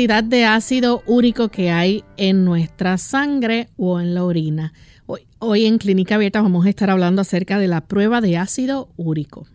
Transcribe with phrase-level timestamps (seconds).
[0.00, 4.72] Cantidad de ácido úrico que hay en nuestra sangre o en la orina.
[5.04, 8.88] Hoy, hoy en Clínica Abierta vamos a estar hablando acerca de la prueba de ácido
[8.96, 9.46] úrico.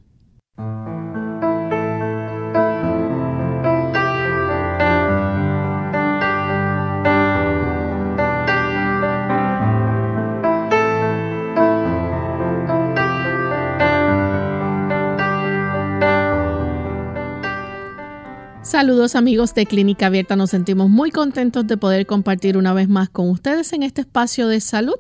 [18.76, 23.08] Saludos amigos de Clínica Abierta, nos sentimos muy contentos de poder compartir una vez más
[23.08, 24.98] con ustedes en este espacio de salud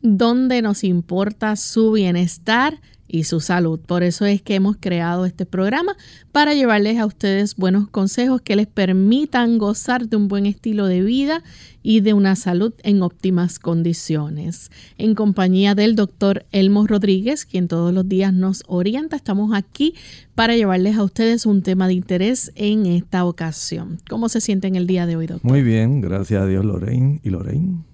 [0.00, 3.78] donde nos importa su bienestar y su salud.
[3.80, 5.96] Por eso es que hemos creado este programa
[6.32, 11.02] para llevarles a ustedes buenos consejos que les permitan gozar de un buen estilo de
[11.02, 11.42] vida
[11.82, 14.70] y de una salud en óptimas condiciones.
[14.98, 19.94] En compañía del doctor Elmo Rodríguez, quien todos los días nos orienta, estamos aquí
[20.34, 23.98] para llevarles a ustedes un tema de interés en esta ocasión.
[24.08, 25.48] ¿Cómo se siente en el día de hoy, doctor?
[25.48, 27.84] Muy bien, gracias a Dios, Lorraine y Lorraine.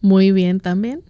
[0.00, 1.02] Muy bien también.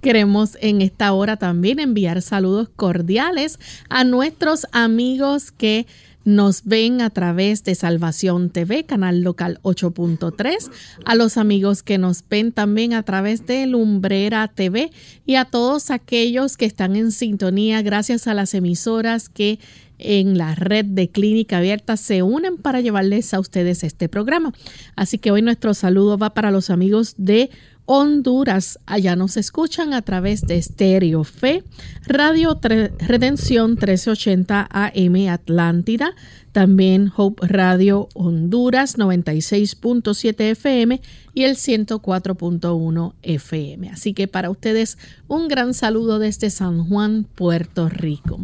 [0.00, 3.58] Queremos en esta hora también enviar saludos cordiales
[3.88, 5.86] a nuestros amigos que
[6.24, 10.70] nos ven a través de Salvación TV, canal local 8.3,
[11.04, 14.90] a los amigos que nos ven también a través de Lumbrera TV
[15.26, 19.58] y a todos aquellos que están en sintonía gracias a las emisoras que
[19.98, 24.52] en la red de Clínica Abierta se unen para llevarles a ustedes este programa.
[24.96, 27.50] Así que hoy nuestro saludo va para los amigos de
[27.86, 28.78] Honduras.
[28.86, 31.64] Allá nos escuchan a través de Stereo Fe,
[32.06, 36.14] Radio Redención 1380 AM Atlántida,
[36.52, 41.00] también Hope Radio Honduras 96.7 FM
[41.34, 43.90] y el 104.1 FM.
[43.90, 48.40] Así que para ustedes un gran saludo desde San Juan, Puerto Rico.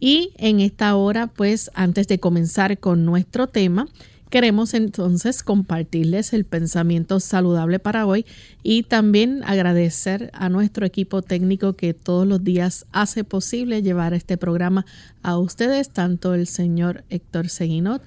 [0.00, 3.88] Y en esta hora, pues antes de comenzar con nuestro tema,
[4.34, 8.26] Queremos entonces compartirles el pensamiento saludable para hoy
[8.64, 14.36] y también agradecer a nuestro equipo técnico que todos los días hace posible llevar este
[14.36, 14.86] programa
[15.22, 18.02] a ustedes, tanto el señor Héctor Seguinot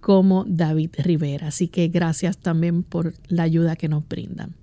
[0.00, 1.48] como David Rivera.
[1.48, 4.54] Así que gracias también por la ayuda que nos brindan.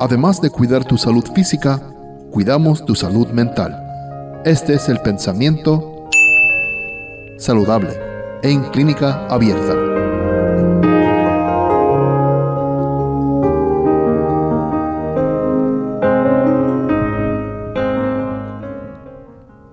[0.00, 1.78] Además de cuidar tu salud física,
[2.30, 3.74] cuidamos tu salud mental.
[4.44, 5.93] Este es el pensamiento
[7.38, 7.98] saludable
[8.42, 9.74] en clínica abierta.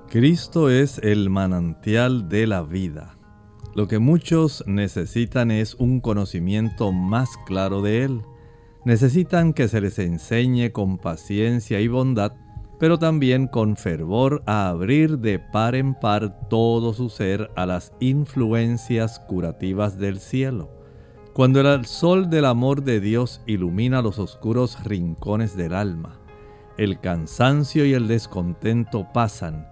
[0.09, 3.17] Cristo es el manantial de la vida.
[3.73, 8.21] Lo que muchos necesitan es un conocimiento más claro de Él.
[8.83, 12.33] Necesitan que se les enseñe con paciencia y bondad
[12.81, 17.93] pero también con fervor a abrir de par en par todo su ser a las
[17.99, 20.71] influencias curativas del cielo.
[21.31, 26.17] Cuando el sol del amor de Dios ilumina los oscuros rincones del alma,
[26.79, 29.69] el cansancio y el descontento pasan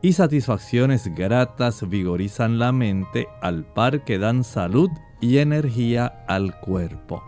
[0.00, 4.88] y satisfacciones gratas vigorizan la mente al par que dan salud
[5.20, 7.24] y energía al cuerpo.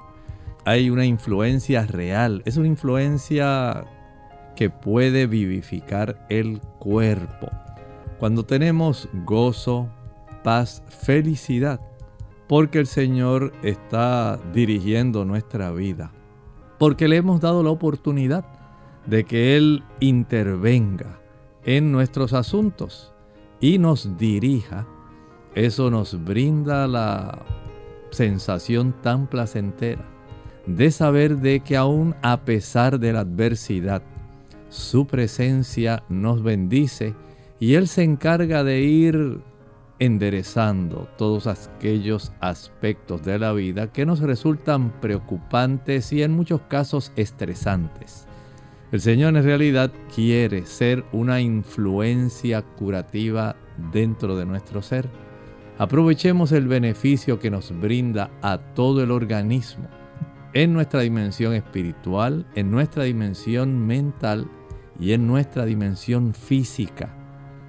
[0.64, 3.85] Hay una influencia real, es una influencia
[4.55, 7.49] que puede vivificar el cuerpo.
[8.19, 9.89] Cuando tenemos gozo,
[10.43, 11.81] paz, felicidad,
[12.49, 16.12] porque el Señor está dirigiendo nuestra vida,
[16.79, 18.45] porque le hemos dado la oportunidad
[19.06, 21.21] de que Él intervenga
[21.65, 23.12] en nuestros asuntos
[23.61, 24.87] y nos dirija,
[25.55, 27.45] eso nos brinda la
[28.11, 30.05] sensación tan placentera
[30.67, 34.03] de saber de que aún a pesar de la adversidad,
[34.75, 37.15] su presencia nos bendice
[37.61, 39.41] y Él se encarga de ir
[40.00, 47.12] enderezando todos aquellos aspectos de la vida que nos resultan preocupantes y en muchos casos
[47.15, 48.26] estresantes.
[48.91, 53.55] El Señor en realidad quiere ser una influencia curativa
[53.93, 55.09] dentro de nuestro ser.
[55.79, 59.88] Aprovechemos el beneficio que nos brinda a todo el organismo,
[60.53, 64.49] en nuestra dimensión espiritual, en nuestra dimensión mental
[64.99, 67.14] y en nuestra dimensión física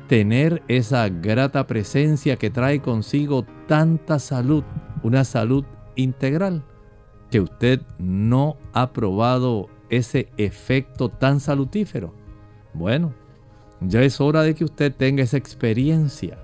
[0.07, 4.63] tener esa grata presencia que trae consigo tanta salud,
[5.03, 6.63] una salud integral,
[7.31, 12.13] que usted no ha probado ese efecto tan salutífero.
[12.73, 13.13] Bueno,
[13.81, 16.37] ya es hora de que usted tenga esa experiencia.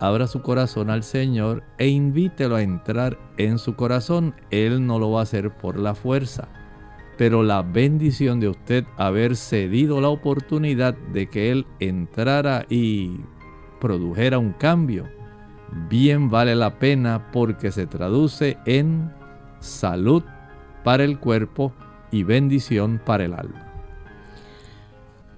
[0.00, 4.34] Abra su corazón al Señor e invítelo a entrar en su corazón.
[4.50, 6.48] Él no lo va a hacer por la fuerza
[7.18, 13.10] pero la bendición de usted haber cedido la oportunidad de que Él entrara y
[13.80, 15.08] produjera un cambio,
[15.90, 19.12] bien vale la pena porque se traduce en
[19.58, 20.22] salud
[20.84, 21.72] para el cuerpo
[22.12, 23.64] y bendición para el alma.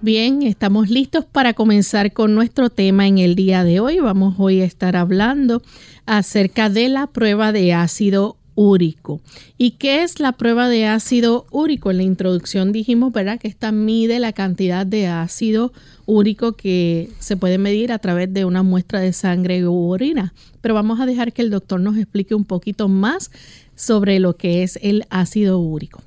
[0.03, 3.99] Bien, estamos listos para comenzar con nuestro tema en el día de hoy.
[3.99, 5.61] Vamos hoy a estar hablando
[6.05, 9.21] acerca de la prueba de ácido úrico.
[9.57, 11.91] ¿Y qué es la prueba de ácido úrico?
[11.91, 15.73] En la introducción dijimos, ¿verdad?, que esta mide la cantidad de ácido
[16.05, 20.33] úrico que se puede medir a través de una muestra de sangre u orina.
[20.61, 23.31] Pero vamos a dejar que el doctor nos explique un poquito más
[23.75, 26.01] sobre lo que es el ácido úrico.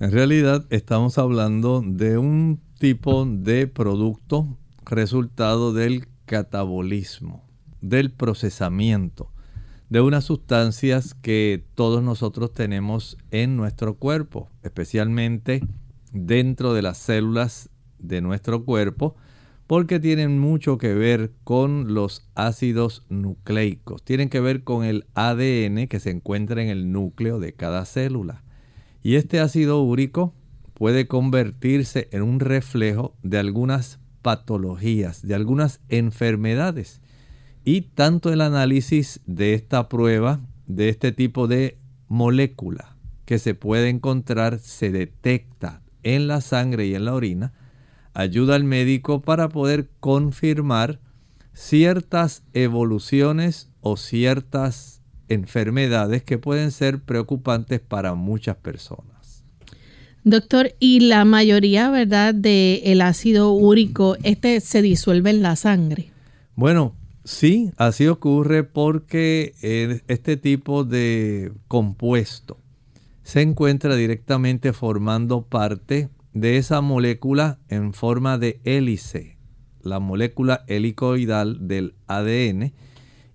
[0.00, 4.46] En realidad estamos hablando de un tipo de producto
[4.84, 7.44] resultado del catabolismo,
[7.80, 9.31] del procesamiento
[9.92, 15.60] de unas sustancias que todos nosotros tenemos en nuestro cuerpo, especialmente
[16.14, 17.68] dentro de las células
[17.98, 19.16] de nuestro cuerpo,
[19.66, 25.86] porque tienen mucho que ver con los ácidos nucleicos, tienen que ver con el ADN
[25.88, 28.44] que se encuentra en el núcleo de cada célula.
[29.02, 30.32] Y este ácido úrico
[30.72, 37.01] puede convertirse en un reflejo de algunas patologías, de algunas enfermedades
[37.64, 41.78] y tanto el análisis de esta prueba, de este tipo de
[42.08, 47.52] molécula que se puede encontrar, se detecta en la sangre y en la orina,
[48.14, 51.00] ayuda al médico para poder confirmar
[51.54, 59.44] ciertas evoluciones o ciertas enfermedades que pueden ser preocupantes para muchas personas.
[60.24, 66.10] Doctor, y la mayoría, ¿verdad?, del ácido úrico, este se disuelve en la sangre.
[66.54, 66.94] Bueno,
[67.24, 69.54] Sí, así ocurre porque
[70.08, 72.58] este tipo de compuesto
[73.22, 79.38] se encuentra directamente formando parte de esa molécula en forma de hélice,
[79.82, 82.72] la molécula helicoidal del ADN,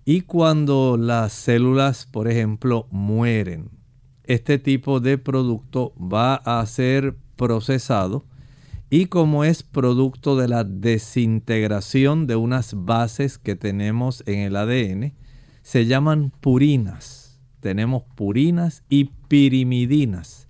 [0.04, 3.70] y cuando las células, por ejemplo, mueren,
[4.24, 8.26] este tipo de producto va a ser procesado
[8.90, 15.12] y como es producto de la desintegración de unas bases que tenemos en el ADN,
[15.62, 17.38] se llaman purinas.
[17.60, 20.48] Tenemos purinas y pirimidinas.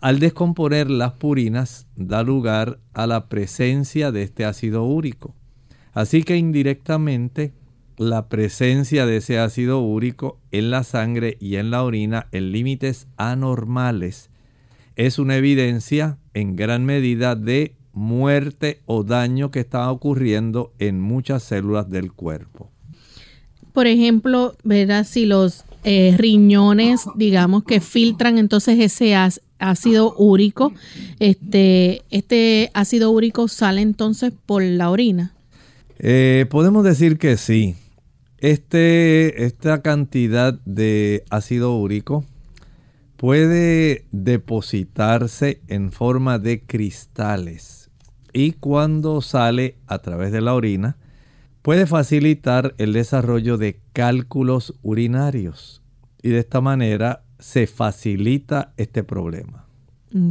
[0.00, 5.34] Al descomponer las purinas da lugar a la presencia de este ácido úrico.
[5.92, 7.52] Así que indirectamente
[7.96, 13.08] la presencia de ese ácido úrico en la sangre y en la orina en límites
[13.16, 14.30] anormales
[14.98, 21.44] es una evidencia en gran medida de muerte o daño que está ocurriendo en muchas
[21.44, 22.68] células del cuerpo.
[23.72, 25.06] Por ejemplo, ¿verdad?
[25.08, 29.14] Si los eh, riñones, digamos, que filtran entonces ese
[29.60, 30.72] ácido úrico,
[31.20, 35.32] este, este ácido úrico sale entonces por la orina.
[36.00, 37.76] Eh, podemos decir que sí.
[38.38, 42.24] Este, esta cantidad de ácido úrico
[43.18, 47.90] puede depositarse en forma de cristales
[48.32, 50.96] y cuando sale a través de la orina
[51.62, 55.82] puede facilitar el desarrollo de cálculos urinarios
[56.22, 59.66] y de esta manera se facilita este problema.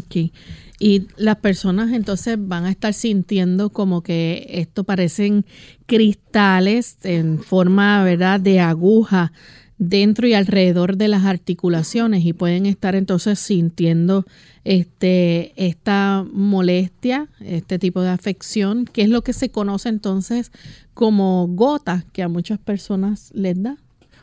[0.05, 0.31] Okay.
[0.79, 5.45] Y las personas entonces van a estar sintiendo como que esto parecen
[5.85, 9.33] cristales en forma, ¿verdad?, de aguja
[9.77, 14.25] dentro y alrededor de las articulaciones y pueden estar entonces sintiendo
[14.63, 20.51] este, esta molestia, este tipo de afección, que es lo que se conoce entonces
[20.93, 23.77] como gota, que a muchas personas les da.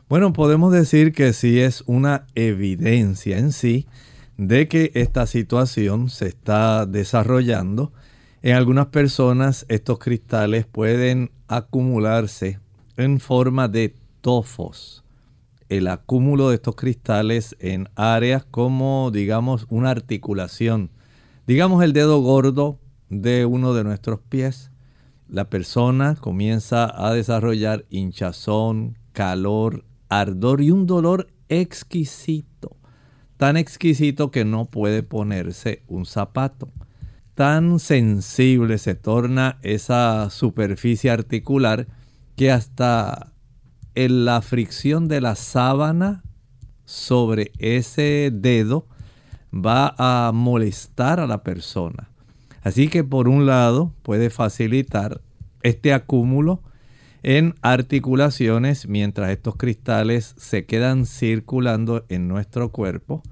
[0.08, 3.86] Bueno, podemos decir que sí es una evidencia en sí
[4.36, 7.92] de que esta situación se está desarrollando.
[8.42, 12.58] En algunas personas estos cristales pueden acumularse
[12.96, 15.03] en forma de tofos.
[15.68, 20.90] El acúmulo de estos cristales en áreas como, digamos, una articulación.
[21.46, 22.78] Digamos el dedo gordo
[23.08, 24.70] de uno de nuestros pies.
[25.28, 32.76] La persona comienza a desarrollar hinchazón, calor, ardor y un dolor exquisito.
[33.36, 36.70] Tan exquisito que no puede ponerse un zapato.
[37.34, 41.88] Tan sensible se torna esa superficie articular
[42.36, 43.33] que hasta
[43.94, 46.22] en la fricción de la sábana
[46.84, 48.86] sobre ese dedo
[49.54, 52.10] va a molestar a la persona.
[52.62, 55.20] Así que por un lado puede facilitar
[55.62, 56.62] este acúmulo
[57.22, 63.22] en articulaciones mientras estos cristales se quedan circulando en nuestro cuerpo,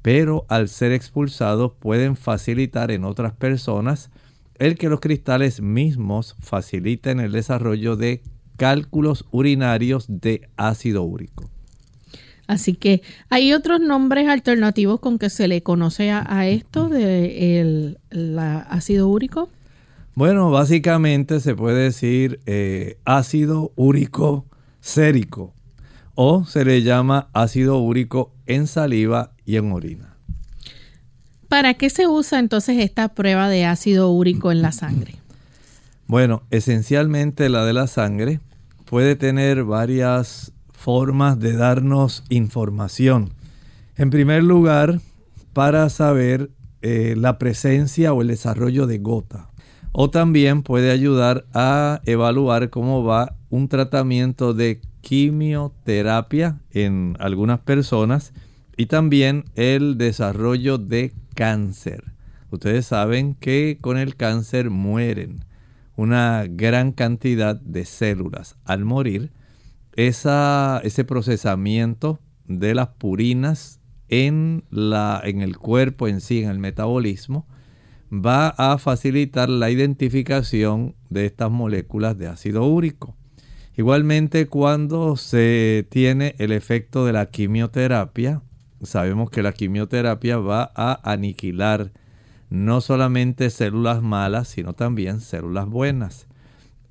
[0.00, 4.10] pero al ser expulsados pueden facilitar en otras personas
[4.58, 8.22] el que los cristales mismos faciliten el desarrollo de
[8.56, 11.50] cálculos urinarios de ácido úrico.
[12.46, 17.96] Así que hay otros nombres alternativos con que se le conoce a, esto de
[18.68, 19.48] ácido úrico.
[20.14, 24.44] Bueno, básicamente se puede decir eh, ácido úrico
[24.80, 25.54] sérico
[26.14, 30.16] o se le llama ácido úrico en saliva y en orina.
[31.48, 35.14] ¿Para qué se usa entonces esta prueba de ácido úrico en la sangre?
[36.12, 38.40] Bueno, esencialmente la de la sangre
[38.84, 43.32] puede tener varias formas de darnos información.
[43.96, 45.00] En primer lugar,
[45.54, 46.50] para saber
[46.82, 49.48] eh, la presencia o el desarrollo de gota
[49.92, 58.34] o también puede ayudar a evaluar cómo va un tratamiento de quimioterapia en algunas personas
[58.76, 62.12] y también el desarrollo de cáncer.
[62.50, 65.46] Ustedes saben que con el cáncer mueren
[65.96, 68.56] una gran cantidad de células.
[68.64, 69.32] Al morir,
[69.96, 77.46] ese procesamiento de las purinas en, la, en el cuerpo en sí, en el metabolismo,
[78.12, 83.16] va a facilitar la identificación de estas moléculas de ácido úrico.
[83.74, 88.42] Igualmente cuando se tiene el efecto de la quimioterapia,
[88.82, 91.92] sabemos que la quimioterapia va a aniquilar
[92.52, 96.26] no solamente células malas, sino también células buenas.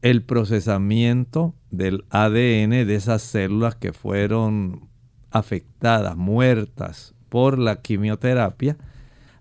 [0.02, 4.90] El procesamiento del ADN de esas células que fueron
[5.30, 8.76] afectadas, muertas por la quimioterapia,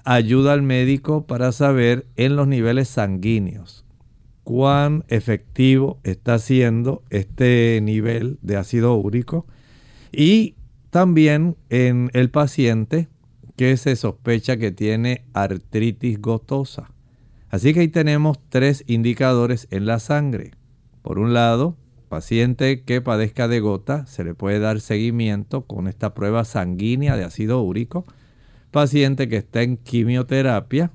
[0.05, 3.87] ayuda al médico para saber en los niveles sanguíneos
[4.45, 9.47] cuán efectivo está siendo este nivel de ácido úrico
[10.13, 10.57] y
[10.91, 13.09] también en el paciente
[13.61, 16.93] que se sospecha que tiene artritis gotosa.
[17.51, 20.53] Así que ahí tenemos tres indicadores en la sangre.
[21.03, 21.77] Por un lado,
[22.09, 27.25] paciente que padezca de gota, se le puede dar seguimiento con esta prueba sanguínea de
[27.25, 28.07] ácido úrico
[28.71, 30.91] paciente que está en quimioterapia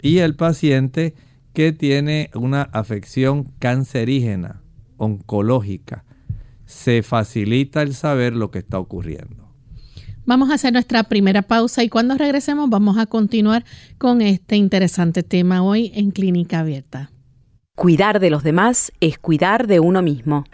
[0.00, 1.16] y el paciente
[1.52, 4.62] que tiene una afección cancerígena,
[4.98, 6.04] oncológica.
[6.64, 9.43] Se facilita el saber lo que está ocurriendo.
[10.26, 13.64] Vamos a hacer nuestra primera pausa y cuando regresemos vamos a continuar
[13.98, 17.10] con este interesante tema hoy en Clínica Abierta.
[17.76, 20.44] Cuidar de los demás es cuidar de uno mismo.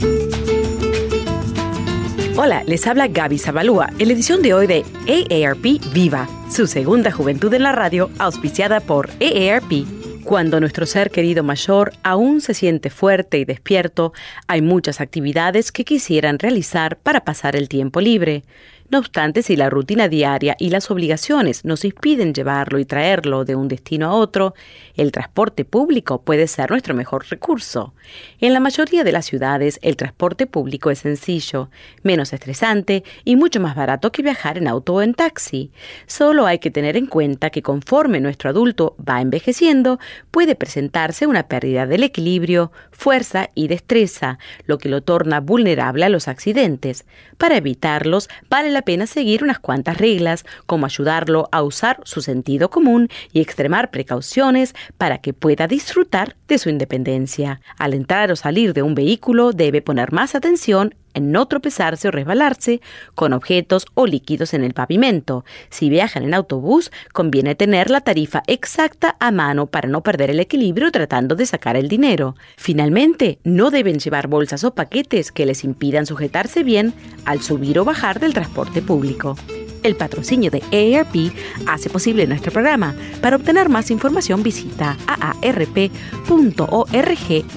[2.37, 7.13] Hola, les habla Gaby Zabalúa en la edición de hoy de AARP Viva, su segunda
[7.13, 9.85] juventud en la radio, auspiciada por AARP.
[10.25, 14.13] Cuando nuestro ser querido mayor aún se siente fuerte y despierto,
[14.47, 18.45] hay muchas actividades que quisieran realizar para pasar el tiempo libre.
[18.91, 23.55] No obstante, si la rutina diaria y las obligaciones nos impiden llevarlo y traerlo de
[23.55, 24.55] un destino a otro,
[24.97, 27.95] el transporte público puede ser nuestro mejor recurso.
[28.41, 31.71] En la mayoría de las ciudades, el transporte público es sencillo,
[32.03, 35.71] menos estresante y mucho más barato que viajar en auto o en taxi.
[36.09, 40.01] Solo hay que tener en cuenta que conforme nuestro adulto va envejeciendo,
[40.33, 46.11] puede presentarse una pérdida del equilibrio, fuerza y destreza, lo que lo torna vulnerable a
[46.11, 47.07] los accidentes.
[47.39, 52.69] Para evitarlos, vale la pena seguir unas cuantas reglas, como ayudarlo a usar su sentido
[52.69, 57.63] común y extremar precauciones para que pueda disfrutar de su independencia.
[57.79, 62.11] Al entrar o salir de un vehículo debe poner más atención en no tropezarse o
[62.11, 62.81] resbalarse
[63.15, 65.45] con objetos o líquidos en el pavimento.
[65.69, 70.41] Si viajan en autobús, conviene tener la tarifa exacta a mano para no perder el
[70.41, 72.37] equilibrio tratando de sacar el dinero.
[72.57, 77.85] Finalmente, no deben llevar bolsas o paquetes que les impidan sujetarse bien al subir o
[77.85, 79.37] bajar del transporte público.
[79.83, 81.33] El patrocinio de AARP
[81.67, 82.95] hace posible nuestro programa.
[83.21, 86.25] Para obtener más información visita aarp.org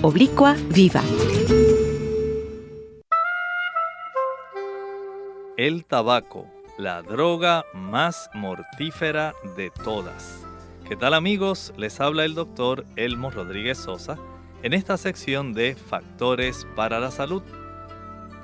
[0.02, 1.02] oblicua viva.
[5.64, 6.46] El tabaco,
[6.78, 10.46] la droga más mortífera de todas.
[10.86, 11.72] ¿Qué tal amigos?
[11.78, 14.18] Les habla el doctor Elmo Rodríguez Sosa
[14.62, 17.44] en esta sección de Factores para la Salud.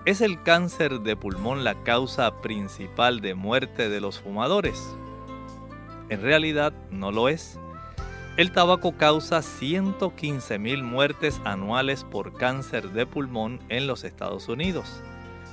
[0.05, 4.81] ¿Es el cáncer de pulmón la causa principal de muerte de los fumadores?
[6.07, 7.59] En realidad no lo es.
[8.37, 15.01] El tabaco causa 115.000 muertes anuales por cáncer de pulmón en los Estados Unidos.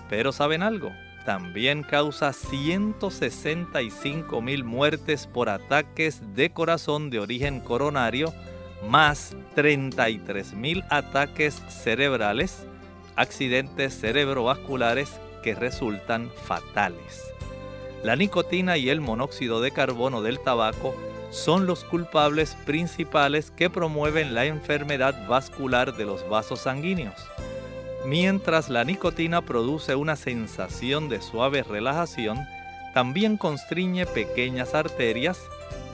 [0.09, 0.93] Pero ¿saben algo?
[1.27, 8.33] También causa 165.000 muertes por ataques de corazón de origen coronario,
[8.89, 12.65] más 33.000 ataques cerebrales,
[13.17, 17.25] accidentes cerebrovasculares que resultan fatales.
[18.05, 20.95] La nicotina y el monóxido de carbono del tabaco
[21.31, 27.17] son los culpables principales que promueven la enfermedad vascular de los vasos sanguíneos.
[28.05, 32.39] Mientras la nicotina produce una sensación de suave relajación,
[32.95, 35.41] también constriñe pequeñas arterias,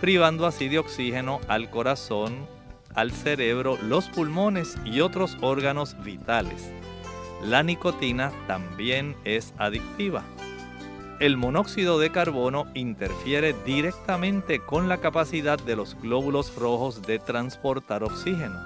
[0.00, 2.46] privando así de oxígeno al corazón,
[2.94, 6.70] al cerebro, los pulmones y otros órganos vitales.
[7.42, 10.24] La nicotina también es adictiva
[11.22, 18.02] el monóxido de carbono interfiere directamente con la capacidad de los glóbulos rojos de transportar
[18.02, 18.58] oxígeno.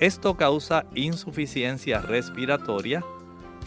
[0.00, 3.04] Esto causa insuficiencia respiratoria,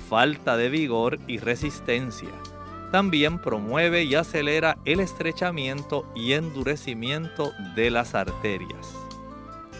[0.09, 2.29] falta de vigor y resistencia.
[2.91, 8.95] También promueve y acelera el estrechamiento y endurecimiento de las arterias.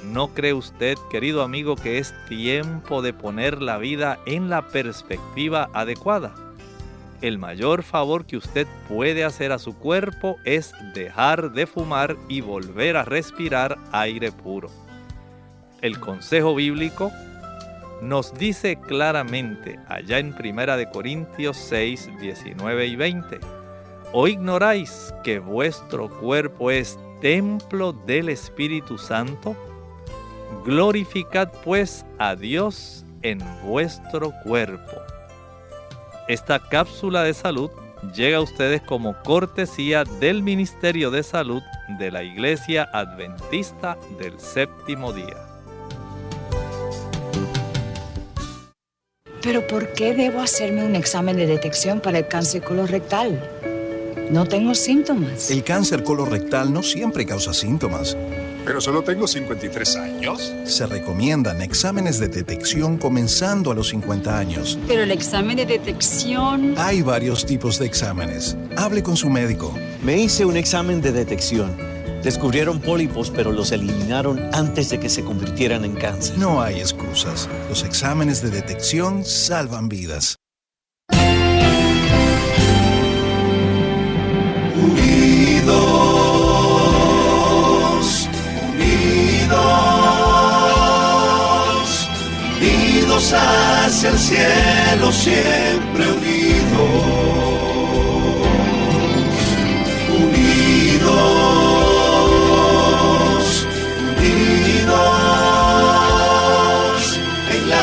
[0.04, 5.70] ¿No cree usted, querido amigo, que es tiempo de poner la vida en la perspectiva
[5.74, 6.34] adecuada?
[7.22, 12.42] el mayor favor que usted puede hacer a su cuerpo es dejar de fumar y
[12.42, 14.70] volver a respirar aire puro.
[15.82, 17.12] El consejo bíblico
[18.02, 23.40] nos dice claramente allá en 1 de Corintios 6, 19 y 20,
[24.14, 29.56] ¿o ignoráis que vuestro cuerpo es templo del Espíritu Santo?
[30.66, 35.02] Glorificad pues a Dios en vuestro cuerpo
[36.32, 37.70] esta cápsula de salud
[38.16, 41.62] llega a ustedes como cortesía del Ministerio de Salud
[42.00, 45.51] de la Iglesia Adventista del Séptimo Día.
[49.42, 53.42] Pero ¿por qué debo hacerme un examen de detección para el cáncer colorectal?
[54.30, 55.50] No tengo síntomas.
[55.50, 58.16] El cáncer colorectal no siempre causa síntomas.
[58.64, 60.54] Pero solo tengo 53 años.
[60.66, 64.78] Se recomiendan exámenes de detección comenzando a los 50 años.
[64.88, 66.76] Pero el examen de detección...
[66.78, 68.56] Hay varios tipos de exámenes.
[68.78, 69.74] Hable con su médico.
[70.04, 71.91] Me hice un examen de detección.
[72.24, 76.38] Descubrieron pólipos, pero los eliminaron antes de que se convirtieran en cáncer.
[76.38, 77.50] No hay excusas.
[77.70, 80.38] Los exámenes de detección salvan vidas.
[93.34, 96.82] hacia el cielo siempre unidos,
[100.20, 101.71] unidos,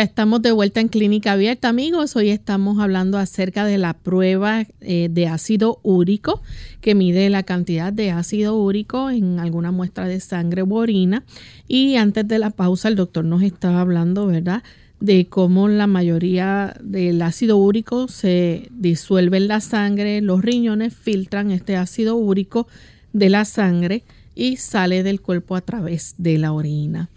[0.00, 2.16] Estamos de vuelta en Clínica Abierta, amigos.
[2.16, 6.40] Hoy estamos hablando acerca de la prueba eh, de ácido úrico
[6.80, 11.22] que mide la cantidad de ácido úrico en alguna muestra de sangre u orina.
[11.68, 14.62] Y antes de la pausa, el doctor nos estaba hablando, ¿verdad?,
[15.00, 20.22] de cómo la mayoría del ácido úrico se disuelve en la sangre.
[20.22, 22.68] Los riñones filtran este ácido úrico
[23.12, 27.10] de la sangre y sale del cuerpo a través de la orina.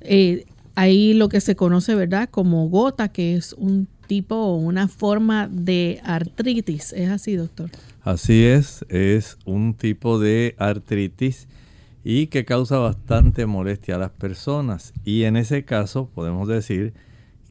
[0.00, 4.88] Eh, hay lo que se conoce, ¿verdad?, como gota, que es un tipo o una
[4.88, 6.92] forma de artritis.
[6.92, 7.70] ¿Es así, doctor?
[8.02, 11.48] Así es, es un tipo de artritis
[12.02, 14.92] y que causa bastante molestia a las personas.
[15.04, 16.92] Y en ese caso podemos decir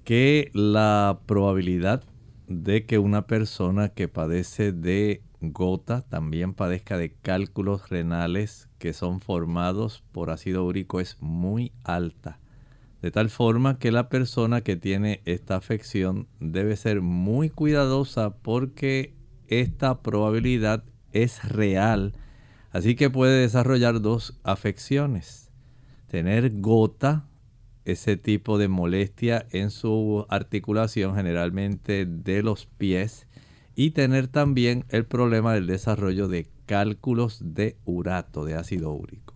[0.03, 2.03] que la probabilidad
[2.47, 9.21] de que una persona que padece de gota también padezca de cálculos renales que son
[9.21, 12.39] formados por ácido úrico es muy alta
[13.03, 19.13] De tal forma que la persona que tiene esta afección debe ser muy cuidadosa porque
[19.49, 22.13] esta probabilidad es real.
[22.71, 25.51] Así que puede desarrollar dos afecciones.
[26.07, 27.27] Tener gota,
[27.83, 33.27] ese tipo de molestia en su articulación generalmente de los pies.
[33.75, 39.32] Y tener también el problema del desarrollo de cálculos de urato, de ácido úrico.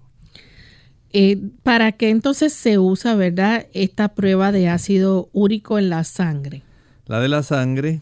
[1.13, 6.63] Eh, ¿Para qué entonces se usa, verdad, esta prueba de ácido úrico en la sangre?
[7.05, 8.01] La de la sangre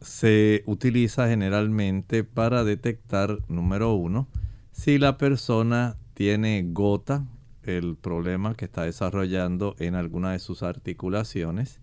[0.00, 4.28] se utiliza generalmente para detectar, número uno,
[4.72, 7.24] si la persona tiene gota,
[7.62, 11.78] el problema que está desarrollando en alguna de sus articulaciones.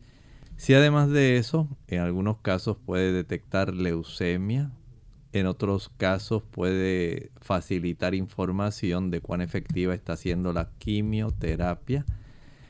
[0.57, 4.71] Si además de eso, en algunos casos puede detectar leucemia,
[5.31, 12.05] en otros casos puede facilitar información de cuán efectiva está siendo la quimioterapia.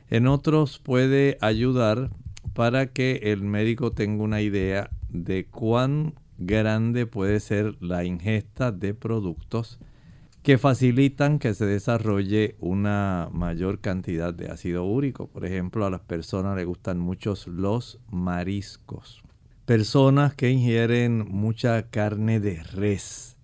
[0.10, 2.10] En otros puede ayudar
[2.54, 8.94] para que el médico tenga una idea de cuán grande puede ser la ingesta de
[8.94, 9.80] productos
[10.44, 15.28] que facilitan que se desarrolle una mayor cantidad de ácido úrico.
[15.28, 19.22] Por ejemplo, a las personas les gustan mucho los mariscos
[19.70, 23.38] personas que ingieren mucha carne de res.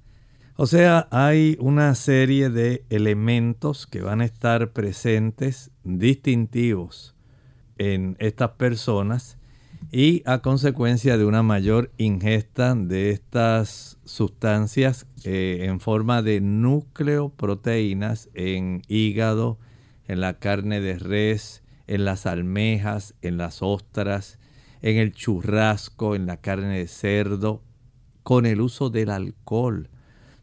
[0.56, 7.14] O sea, hay una serie de elementos que van a estar presentes, distintivos
[7.78, 9.38] en estas personas
[9.92, 18.30] y a consecuencia de una mayor ingesta de estas sustancias eh, en forma de nucleoproteínas
[18.34, 19.60] en hígado,
[20.08, 24.40] en la carne de res, en las almejas, en las ostras,
[24.86, 27.64] en el churrasco, en la carne de cerdo,
[28.22, 29.90] con el uso del alcohol.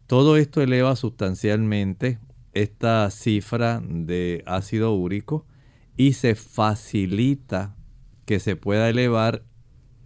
[0.08, 2.18] Todo esto eleva sustancialmente
[2.52, 5.46] esta cifra de ácido úrico
[5.96, 7.76] y se facilita
[8.24, 9.44] que se pueda elevar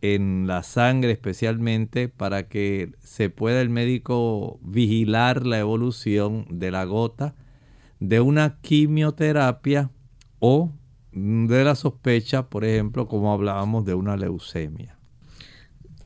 [0.02, 6.84] en la sangre especialmente para que se pueda el médico vigilar la evolución de la
[6.84, 7.34] gota
[8.00, 9.90] de una quimioterapia
[10.40, 10.74] o
[11.12, 14.96] de la sospecha, por ejemplo, como hablábamos de una leucemia.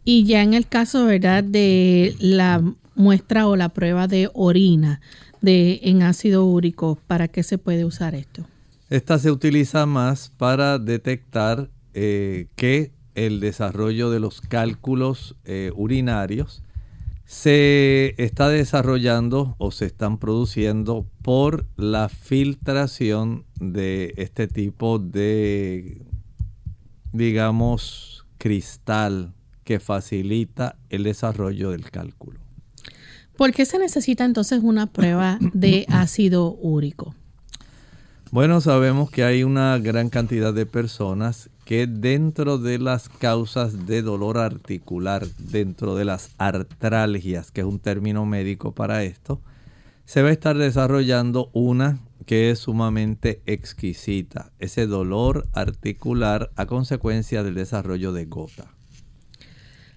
[0.04, 2.62] Y ya en el caso, ¿verdad?, de la
[2.94, 5.00] muestra o la prueba de orina
[5.40, 8.46] de, en ácido úrico, ¿para qué se puede usar esto?
[8.88, 16.62] Esta se utiliza más para detectar eh, que el desarrollo de los cálculos eh, urinarios
[17.24, 26.02] se está desarrollando o se están produciendo por la filtración de este tipo de,
[27.12, 32.40] digamos, cristal que facilita el desarrollo del cálculo.
[33.36, 37.14] ¿Por qué se necesita entonces una prueba de ácido úrico?
[38.32, 44.02] Bueno, sabemos que hay una gran cantidad de personas que dentro de las causas de
[44.02, 49.40] dolor articular, dentro de las artralgias, que es un término médico para esto,
[50.04, 51.98] se va a estar desarrollando una
[52.30, 58.72] que es sumamente exquisita, ese dolor articular a consecuencia del desarrollo de gota.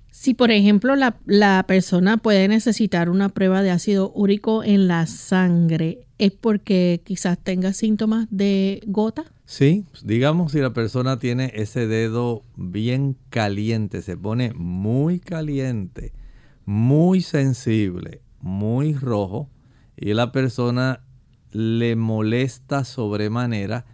[0.10, 5.06] Si por ejemplo la, la, persona puede necesitar una prueba de ácido úrico en la
[5.06, 9.26] sangre, ¿es porque quizás tenga síntomas de gota?
[9.46, 16.14] Sí, digamos si la persona tiene ese dedo bien caliente, se pone muy caliente,
[16.66, 19.52] muy sensible, muy rojo,
[19.96, 21.04] y la persona
[21.54, 23.86] le molesta sobremanera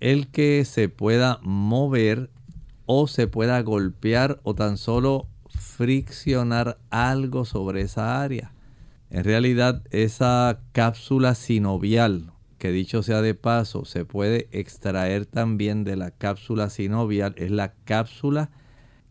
[0.00, 2.30] el que se pueda mover
[2.86, 8.52] o se pueda golpear o tan solo friccionar algo sobre esa área.
[9.10, 15.96] En realidad esa cápsula sinovial, que dicho sea de paso, se puede extraer también de
[15.96, 18.50] la cápsula sinovial, es la cápsula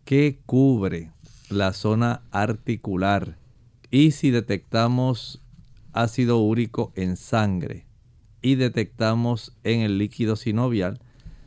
[0.06, 1.12] que cubre
[1.50, 3.38] la zona articular.
[3.92, 5.42] Y si detectamos
[5.94, 7.87] ácido úrico en sangre
[8.48, 11.00] y detectamos en el líquido sinovial,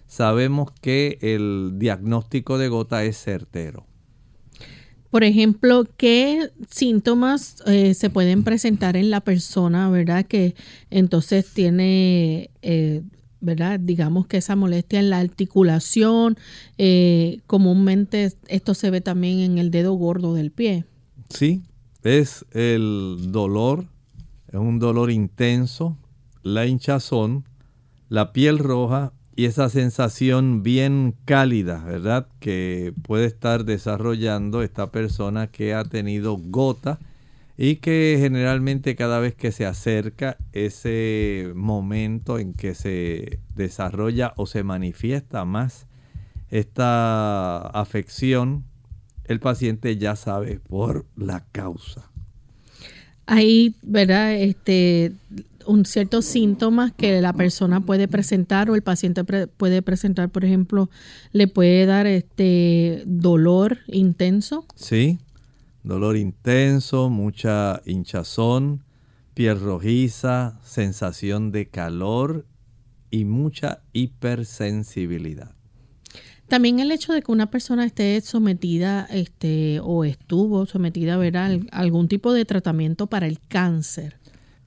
[0.07, 3.87] sabemos que el diagnóstico de gota es certero.
[5.09, 10.27] Por ejemplo, ¿qué síntomas eh, se pueden presentar en la persona, verdad?
[10.27, 10.55] Que
[10.91, 13.01] entonces tiene, eh,
[13.41, 13.81] ¿verdad?
[13.81, 16.37] Digamos que esa molestia en la articulación,
[16.77, 20.85] eh, comúnmente esto se ve también en el dedo gordo del pie.
[21.31, 21.63] Sí,
[22.03, 23.87] es el dolor,
[24.49, 25.97] es un dolor intenso,
[26.42, 27.44] la hinchazón,
[28.09, 32.26] la piel roja y esa sensación bien cálida, ¿verdad?
[32.40, 36.98] Que puede estar desarrollando esta persona que ha tenido gota
[37.57, 44.46] y que generalmente cada vez que se acerca ese momento en que se desarrolla o
[44.46, 45.87] se manifiesta más
[46.50, 48.64] esta afección,
[49.24, 52.11] el paciente ya sabe por la causa.
[53.26, 54.35] Hay, ¿verdad?
[54.35, 55.12] Este,
[55.66, 60.90] un ciertos síntomas que la persona puede presentar o el paciente puede presentar, por ejemplo,
[61.33, 64.66] le puede dar este dolor intenso.
[64.75, 65.18] Sí,
[65.83, 68.85] dolor intenso, mucha hinchazón,
[69.35, 72.46] piel rojiza, sensación de calor
[73.11, 75.55] y mucha hipersensibilidad.
[76.51, 82.09] También el hecho de que una persona esté sometida este, o estuvo sometida a algún
[82.09, 84.20] tipo de tratamiento para el cáncer.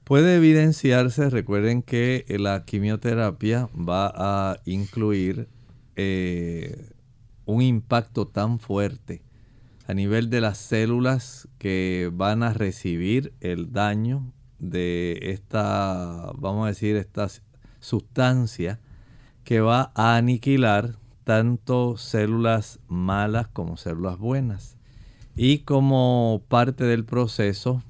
[0.04, 5.48] Puede evidenciarse, recuerden que la quimioterapia va a incluir
[5.96, 6.92] eh,
[7.46, 9.22] un impacto tan fuerte
[9.86, 16.68] a nivel de las células que van a recibir el daño de esta, vamos a
[16.68, 17.28] decir, esta
[17.80, 18.80] sustancia
[19.42, 24.76] que va a aniquilar tanto células malas como células buenas.
[25.34, 27.82] Y como parte del proceso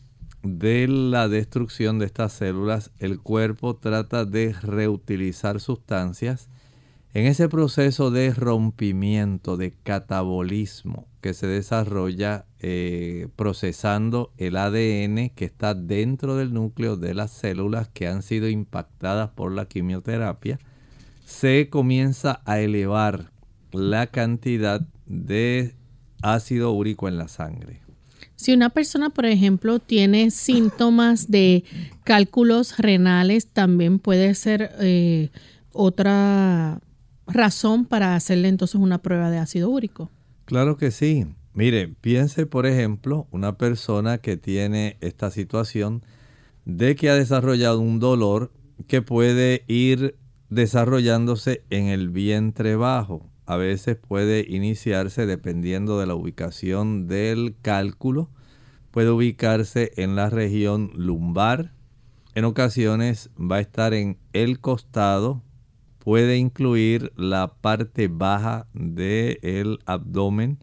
[0.45, 6.49] de la destrucción de estas células, el cuerpo trata de reutilizar sustancias
[7.15, 15.45] en ese proceso de rompimiento, de catabolismo que se desarrolla eh, procesando el ADN que
[15.47, 20.59] está dentro del núcleo de las células que han sido impactadas por la quimioterapia,
[21.25, 23.31] se comienza a elevar
[23.73, 25.75] la cantidad de
[26.21, 27.84] ácido úrico en la sangre.
[28.45, 31.65] Si una persona, por ejemplo, tiene síntomas de
[32.05, 35.31] cálculos renales, también puede ser eh,
[35.73, 36.79] otra
[37.27, 40.11] razón para hacerle entonces una prueba de ácido úrico.
[40.45, 41.25] Claro que sí.
[41.55, 46.03] Mire, piense por ejemplo una persona que tiene esta situación
[46.67, 48.53] de que ha desarrollado un dolor
[48.89, 50.19] que puede ir
[50.51, 53.27] desarrollándose en el vientre bajo.
[53.47, 58.31] A veces puede iniciarse dependiendo de la ubicación del cálculo.
[58.91, 61.73] Puede ubicarse en la región lumbar.
[62.35, 65.43] En ocasiones va a estar en el costado
[66.05, 70.59] puede incluir la parte baja del abdomen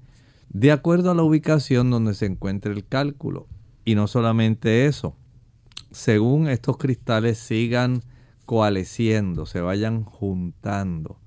[0.49, 3.47] de acuerdo a la ubicación donde se encuentre el cálculo.
[3.83, 5.15] Y no solamente eso,
[5.89, 8.03] según estos cristales sigan
[8.45, 11.17] coalesciendo, se vayan juntando.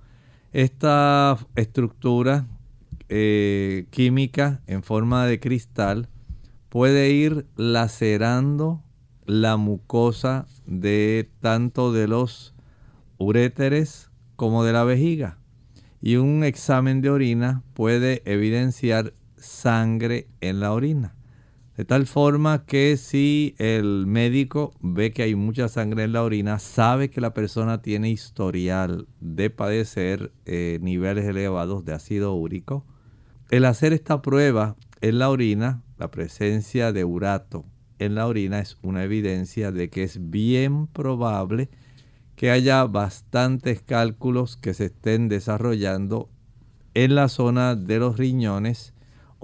[0.54, 2.46] Esta estructura
[3.08, 6.08] eh, química en forma de cristal
[6.68, 8.80] puede ir lacerando
[9.26, 12.54] la mucosa de tanto de los
[13.18, 15.38] uréteres como de la vejiga.
[16.00, 21.16] Y un examen de orina puede evidenciar sangre en la orina.
[21.76, 26.60] De tal forma que si el médico ve que hay mucha sangre en la orina,
[26.60, 32.84] sabe que la persona tiene historial de padecer eh, niveles elevados de ácido úrico.
[33.50, 37.64] El hacer esta prueba en la orina, la presencia de urato
[37.98, 41.70] en la orina es una evidencia de que es bien probable
[42.36, 46.30] que haya bastantes cálculos que se estén desarrollando
[46.94, 48.93] en la zona de los riñones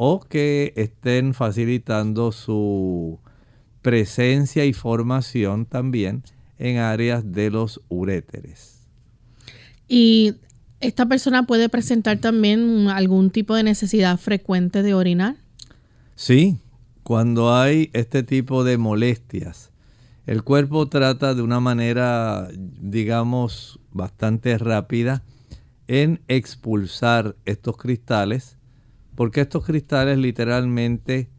[0.03, 3.19] o que estén facilitando su
[3.83, 6.23] presencia y formación también
[6.59, 8.87] en áreas de los uréteres.
[9.89, 10.37] Y
[10.81, 15.37] esta persona puede presentar también algún tipo de necesidad frecuente de orinar.
[16.15, 16.57] Sí,
[17.03, 19.71] cuando hay este tipo de molestias
[20.31, 25.25] el cuerpo trata de una manera, digamos, bastante rápida
[25.89, 28.57] en expulsar estos cristales,
[29.15, 31.31] porque estos cristales literalmente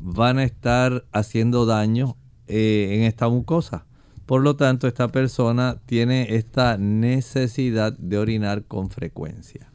[0.00, 3.86] van a estar haciendo daño eh, en esta mucosa.
[4.24, 9.70] Por lo tanto, esta persona tiene esta necesidad de orinar con frecuencia.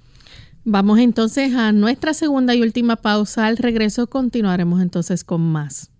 [0.64, 3.48] Vamos entonces a nuestra segunda y última pausa.
[3.48, 5.90] Al regreso continuaremos entonces con más.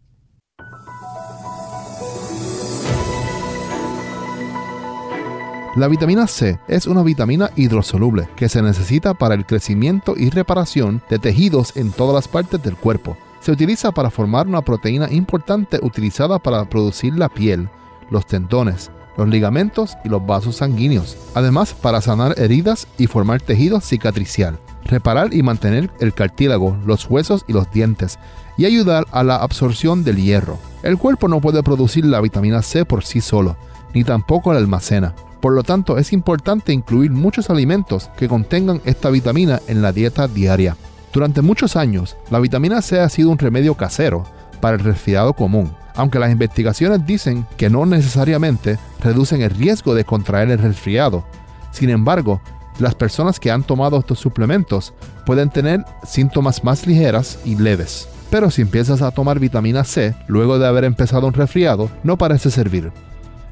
[5.78, 11.02] La vitamina C es una vitamina hidrosoluble que se necesita para el crecimiento y reparación
[11.10, 13.16] de tejidos en todas las partes del cuerpo.
[13.40, 17.70] Se utiliza para formar una proteína importante utilizada para producir la piel,
[18.10, 21.16] los tendones, los ligamentos y los vasos sanguíneos.
[21.36, 27.46] Además, para sanar heridas y formar tejido cicatricial, reparar y mantener el cartílago, los huesos
[27.48, 28.20] y los dientes,
[28.58, 30.60] y ayudar a la absorción del hierro.
[30.84, 33.56] El cuerpo no puede producir la vitamina C por sí solo,
[33.94, 35.16] ni tampoco la almacena.
[35.42, 40.28] Por lo tanto, es importante incluir muchos alimentos que contengan esta vitamina en la dieta
[40.28, 40.78] diaria.
[41.12, 44.24] Durante muchos años, la vitamina C ha sido un remedio casero
[44.62, 45.74] para el resfriado común.
[45.94, 51.26] aunque las investigaciones dicen que no necesariamente reducen el riesgo de contraer el resfriado.
[51.72, 52.42] Sin embargo,
[52.80, 54.94] las personas que han tomado estos suplementos
[55.26, 58.08] pueden tener síntomas más ligeras y leves.
[58.30, 62.50] Pero si empiezas a tomar vitamina C luego de haber empezado un resfriado, no parece
[62.50, 62.94] servir.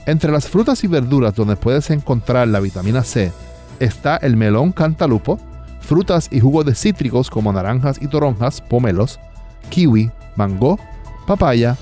[0.10, 3.32] Entre las frutas y verduras donde puedes encontrar la vitamina C
[3.80, 5.38] está el melón cantalupo,
[5.82, 9.20] frutas y jugos de cítricos como naranjas y toronjas, pomelos,
[9.70, 10.80] kiwi, mango,
[11.28, 11.78] papaya,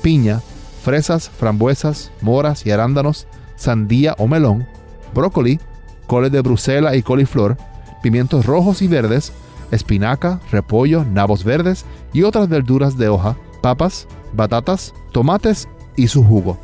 [0.00, 0.40] piña,
[0.84, 4.64] fresas, frambuesas, moras y arándanos, sandía o melón,
[5.12, 5.58] brócoli,
[6.06, 7.56] coles de Bruselas y coliflor,
[8.00, 9.32] pimientos rojos y verdes,
[9.72, 15.66] espinaca, repollo, nabos verdes y otras verduras de hoja, papas, batatas, tomates
[15.96, 16.60] y su jugo.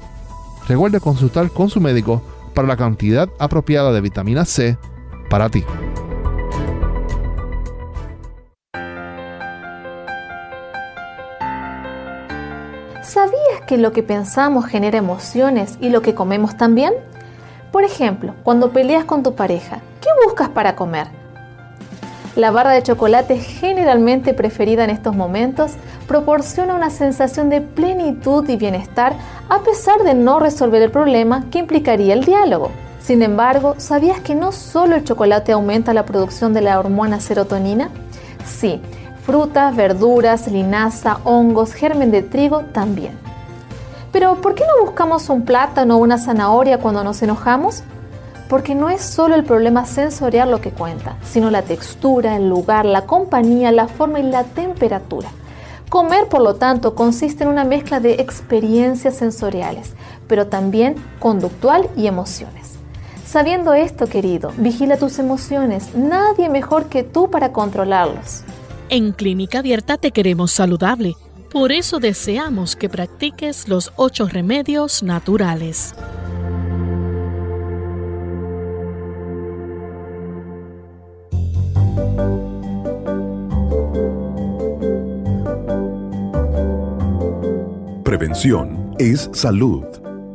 [0.68, 2.22] Recuerde consultar con su médico
[2.54, 4.76] para la cantidad apropiada de vitamina C
[5.31, 5.64] para ti.
[13.02, 16.92] ¿Sabías que lo que pensamos genera emociones y lo que comemos también?
[17.72, 21.09] Por ejemplo, cuando peleas con tu pareja, ¿qué buscas para comer?
[22.38, 25.72] La barra de chocolate generalmente preferida en estos momentos
[26.07, 29.14] proporciona una sensación de plenitud y bienestar
[29.48, 32.70] a pesar de no resolver el problema que implicaría el diálogo.
[33.01, 37.90] Sin embargo, ¿sabías que no solo el chocolate aumenta la producción de la hormona serotonina?
[38.46, 38.81] Sí,
[39.27, 43.18] frutas, verduras, linaza, hongos, germen de trigo también.
[44.12, 47.83] Pero ¿por qué no buscamos un plátano o una zanahoria cuando nos enojamos?
[48.48, 52.87] Porque no es solo el problema sensorial lo que cuenta, sino la textura, el lugar,
[52.87, 55.28] la compañía, la forma y la temperatura.
[55.88, 59.94] Comer, por lo tanto, consiste en una mezcla de experiencias sensoriales,
[60.26, 62.74] pero también conductual y emociones.
[63.26, 65.94] Sabiendo esto, querido, vigila tus emociones.
[65.94, 68.42] Nadie mejor que tú para controlarlos.
[68.88, 71.14] En Clínica Abierta te queremos saludable.
[71.50, 75.94] Por eso deseamos que practiques los ocho remedios naturales.
[88.09, 89.85] Prevención es salud.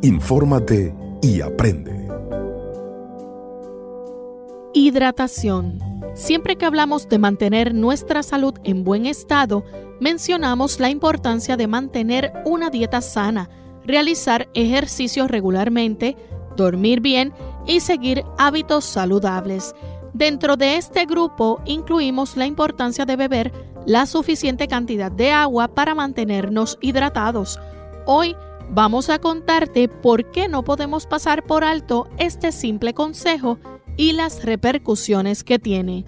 [0.03, 2.07] Infórmate y aprende.
[4.75, 5.79] Hidratación.
[6.13, 9.65] Siempre que hablamos de mantener nuestra salud en buen estado,
[9.99, 13.49] mencionamos la importancia de mantener una dieta sana,
[13.83, 16.15] realizar ejercicios regularmente,
[16.55, 17.33] dormir bien
[17.65, 19.73] y seguir hábitos saludables.
[20.13, 23.51] Dentro de este grupo incluimos la importancia de beber
[23.85, 27.59] la suficiente cantidad de agua para mantenernos hidratados.
[28.05, 28.35] Hoy
[28.69, 33.57] vamos a contarte por qué no podemos pasar por alto este simple consejo
[33.97, 36.05] y las repercusiones que tiene.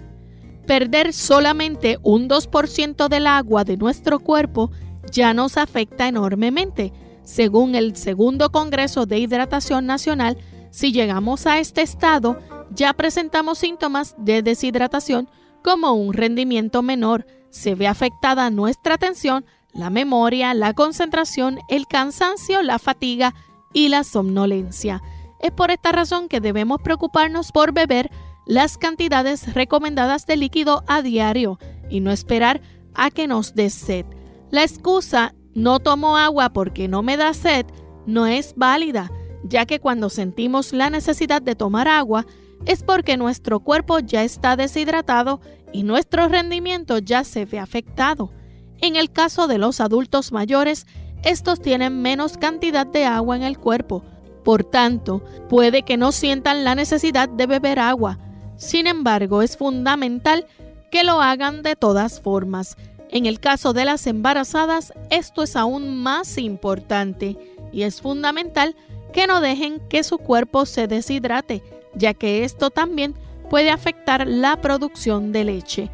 [0.66, 4.70] Perder solamente un 2% del agua de nuestro cuerpo
[5.10, 6.92] ya nos afecta enormemente.
[7.22, 10.38] Según el segundo Congreso de Hidratación Nacional,
[10.70, 12.38] si llegamos a este estado,
[12.70, 15.28] ya presentamos síntomas de deshidratación
[15.62, 17.26] como un rendimiento menor.
[17.50, 23.34] Se ve afectada nuestra atención, la memoria, la concentración, el cansancio, la fatiga
[23.72, 25.02] y la somnolencia.
[25.40, 28.10] Es por esta razón que debemos preocuparnos por beber
[28.46, 31.58] las cantidades recomendadas de líquido a diario
[31.90, 32.60] y no esperar
[32.94, 34.06] a que nos dé sed.
[34.50, 37.66] La excusa no tomo agua porque no me da sed
[38.06, 39.10] no es válida,
[39.48, 42.26] ya que cuando sentimos la necesidad de tomar agua
[42.64, 45.40] es porque nuestro cuerpo ya está deshidratado
[45.72, 48.32] y nuestro rendimiento ya se ve afectado.
[48.80, 50.86] En el caso de los adultos mayores,
[51.22, 54.04] estos tienen menos cantidad de agua en el cuerpo,
[54.46, 58.20] por tanto, puede que no sientan la necesidad de beber agua.
[58.56, 60.46] Sin embargo, es fundamental
[60.92, 62.76] que lo hagan de todas formas.
[63.10, 67.36] En el caso de las embarazadas, esto es aún más importante
[67.72, 68.76] y es fundamental
[69.16, 71.62] que no dejen que su cuerpo se deshidrate
[71.94, 73.14] ya que esto también
[73.48, 75.90] puede afectar la producción de leche.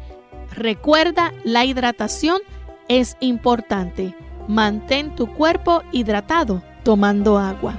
[0.51, 2.41] Recuerda, la hidratación
[2.89, 4.13] es importante.
[4.49, 7.77] Mantén tu cuerpo hidratado tomando agua.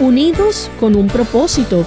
[0.00, 1.86] Unidos con un propósito,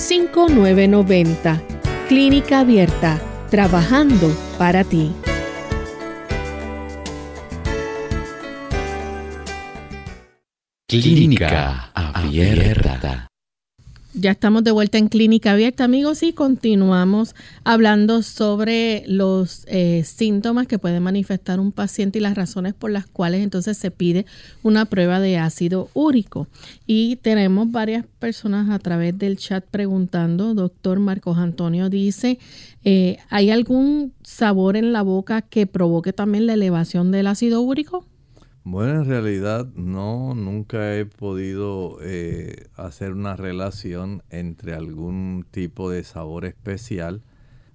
[0.00, 1.60] 282-5990.
[2.08, 3.20] Clínica Abierta,
[3.50, 5.12] trabajando para ti.
[10.88, 13.29] Clínica Abierta.
[14.12, 20.66] Ya estamos de vuelta en Clínica Abierta, amigos, y continuamos hablando sobre los eh, síntomas
[20.66, 24.26] que puede manifestar un paciente y las razones por las cuales entonces se pide
[24.64, 26.48] una prueba de ácido úrico.
[26.88, 32.40] Y tenemos varias personas a través del chat preguntando, doctor Marcos Antonio dice,
[32.82, 38.04] eh, ¿hay algún sabor en la boca que provoque también la elevación del ácido úrico?
[38.62, 46.04] Bueno, en realidad no, nunca he podido eh, hacer una relación entre algún tipo de
[46.04, 47.22] sabor especial,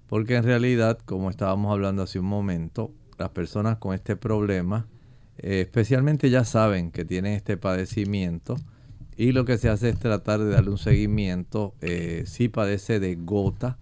[0.07, 4.87] porque en realidad, como estábamos hablando hace un momento, las personas con este problema,
[5.39, 8.55] eh, especialmente ya saben que tienen este padecimiento
[9.17, 11.73] y lo que se hace es tratar de darle un seguimiento.
[11.81, 13.79] Eh, si padece de gota,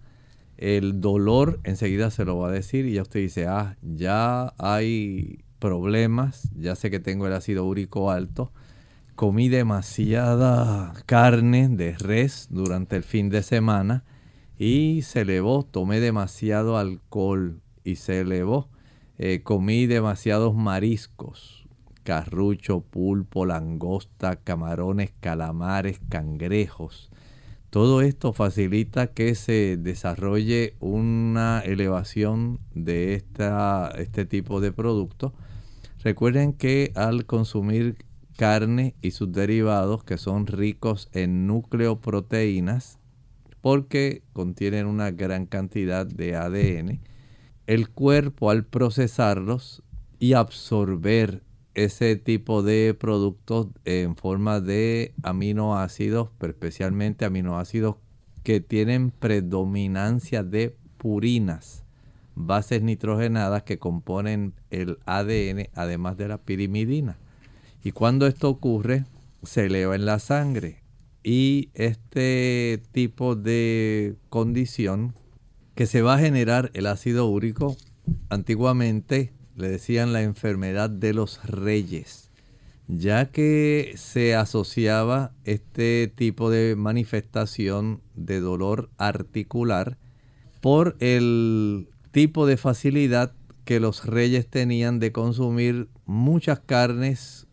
[0.56, 5.44] el dolor enseguida se lo va a decir y ya usted dice, ah, ya hay
[5.64, 8.52] problemas, ya sé que tengo el ácido úrico alto,
[9.14, 14.04] comí demasiada carne de res durante el fin de semana
[14.58, 18.68] y se elevó, tomé demasiado alcohol y se elevó,
[19.16, 21.66] eh, comí demasiados mariscos,
[22.02, 27.10] carrucho, pulpo, langosta, camarones, calamares, cangrejos.
[27.70, 35.32] Todo esto facilita que se desarrolle una elevación de esta, este tipo de productos
[36.04, 37.96] Recuerden que al consumir
[38.36, 42.98] carne y sus derivados que son ricos en nucleoproteínas,
[43.62, 47.00] porque contienen una gran cantidad de ADN,
[47.66, 49.82] el cuerpo al procesarlos
[50.18, 51.42] y absorber
[51.72, 57.96] ese tipo de productos en forma de aminoácidos, pero especialmente aminoácidos
[58.42, 61.83] que tienen predominancia de purinas
[62.34, 67.18] bases nitrogenadas que componen el ADN, además de la pirimidina.
[67.82, 69.04] Y cuando esto ocurre,
[69.42, 70.82] se eleva en la sangre.
[71.22, 75.14] Y este tipo de condición
[75.74, 77.76] que se va a generar el ácido úrico,
[78.28, 82.30] antiguamente le decían la enfermedad de los reyes,
[82.88, 89.98] ya que se asociaba este tipo de manifestación de dolor articular
[90.60, 93.32] por el tipo de facilidad
[93.64, 97.48] que los reyes tenían de consumir muchas carnes,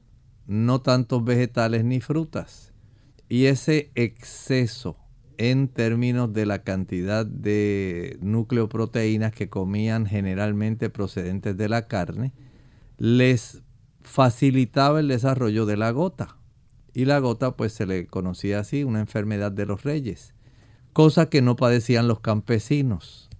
[0.46, 2.72] no tantos vegetales ni frutas.
[3.28, 4.98] Y ese exceso
[5.40, 12.32] en términos de la cantidad de nucleoproteínas que comían generalmente procedentes de la carne,
[13.00, 13.64] les
[14.04, 16.38] facilitaba el desarrollo de la gota.
[16.94, 20.36] Y la gota pues se le conocía así, una enfermedad de los reyes,
[20.94, 23.31] cosa que no padecían los campesinos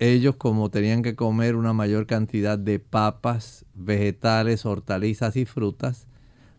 [0.00, 6.06] ellos como tenían que comer una mayor cantidad de papas, vegetales, hortalizas y frutas,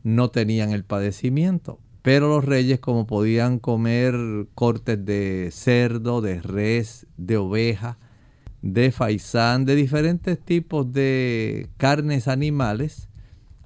[0.03, 1.79] no tenían el padecimiento.
[2.03, 4.15] Pero los reyes como podían comer
[4.53, 7.97] cortes de cerdo, de res, de oveja,
[8.61, 13.09] de faisán, de diferentes tipos de carnes animales,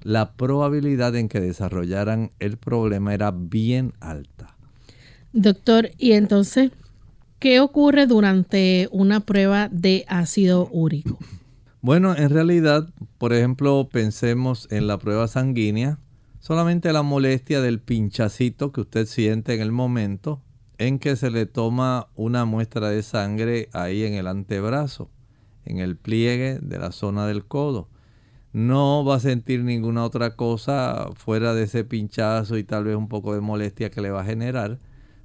[0.02, 4.56] la probabilidad en que desarrollaran el problema era bien alta.
[5.34, 6.70] Doctor, y entonces
[7.38, 11.18] ¿Qué ocurre durante una prueba de ácido úrico?
[11.82, 15.98] Bueno, en realidad, por ejemplo, pensemos en la prueba sanguínea,
[16.40, 20.42] solamente la molestia del pinchacito que usted siente en el momento
[20.78, 25.10] en que se le toma una muestra de sangre ahí en el antebrazo,
[25.66, 27.90] en el pliegue de la zona del codo.
[28.54, 33.08] No va a sentir ninguna otra cosa fuera de ese pinchazo y tal vez un
[33.08, 34.78] poco de molestia que le va a generar,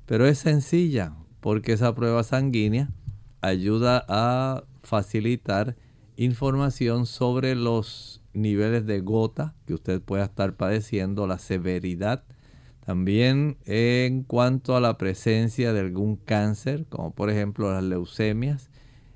[0.06, 2.90] pero es sencilla porque esa prueba sanguínea
[3.42, 5.76] ayuda a facilitar
[6.16, 12.24] información sobre los niveles de gota que usted pueda estar padeciendo, la severidad.
[12.86, 18.70] También en cuanto a la presencia de algún cáncer, como por ejemplo las leucemias.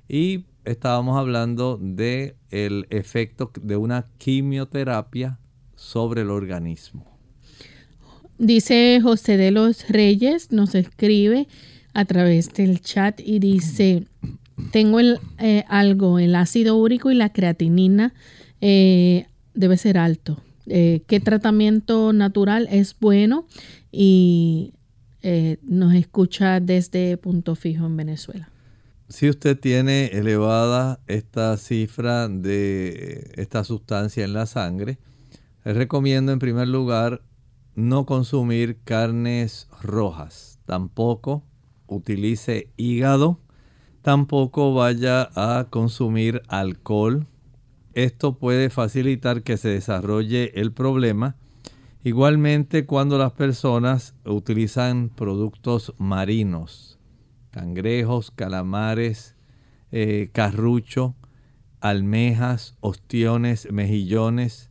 [0.08, 5.38] Y estábamos hablando de el efecto de una quimioterapia
[5.74, 7.16] sobre el organismo.
[8.38, 11.48] Dice José de los Reyes, nos escribe,
[11.96, 14.04] a través del chat y dice,
[14.70, 18.12] tengo el, eh, algo, el ácido úrico y la creatinina
[18.60, 20.38] eh, debe ser alto.
[20.66, 23.46] Eh, ¿Qué tratamiento natural es bueno?
[23.90, 24.74] Y
[25.62, 28.48] nos escucha desde Punto Fijo en Venezuela.
[29.08, 34.98] Si usted tiene elevada esta cifra de esta sustancia en la sangre,
[35.64, 37.22] recomiendo en primer lugar
[37.74, 41.42] no consumir carnes rojas, tampoco
[41.86, 43.40] utilice hígado,
[44.02, 47.26] tampoco vaya a consumir alcohol.
[47.94, 51.36] Esto puede facilitar que se desarrolle el problema.
[52.04, 56.98] Igualmente cuando las personas utilizan productos marinos,
[57.50, 59.34] cangrejos, calamares,
[59.90, 61.16] eh, carrucho,
[61.80, 64.70] almejas, ostiones, mejillones,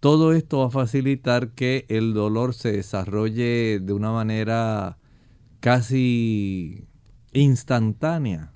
[0.00, 4.98] todo esto va a facilitar que el dolor se desarrolle de una manera
[5.66, 6.86] casi
[7.32, 8.52] instantánea,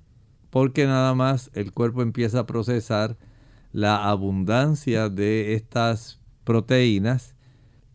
[0.48, 3.18] porque nada más el cuerpo empieza a procesar
[3.72, 7.34] la abundancia de estas proteínas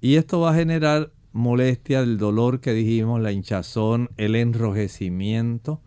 [0.02, 5.82] y esto va a generar molestia, el dolor que dijimos, la hinchazón, el enrojecimiento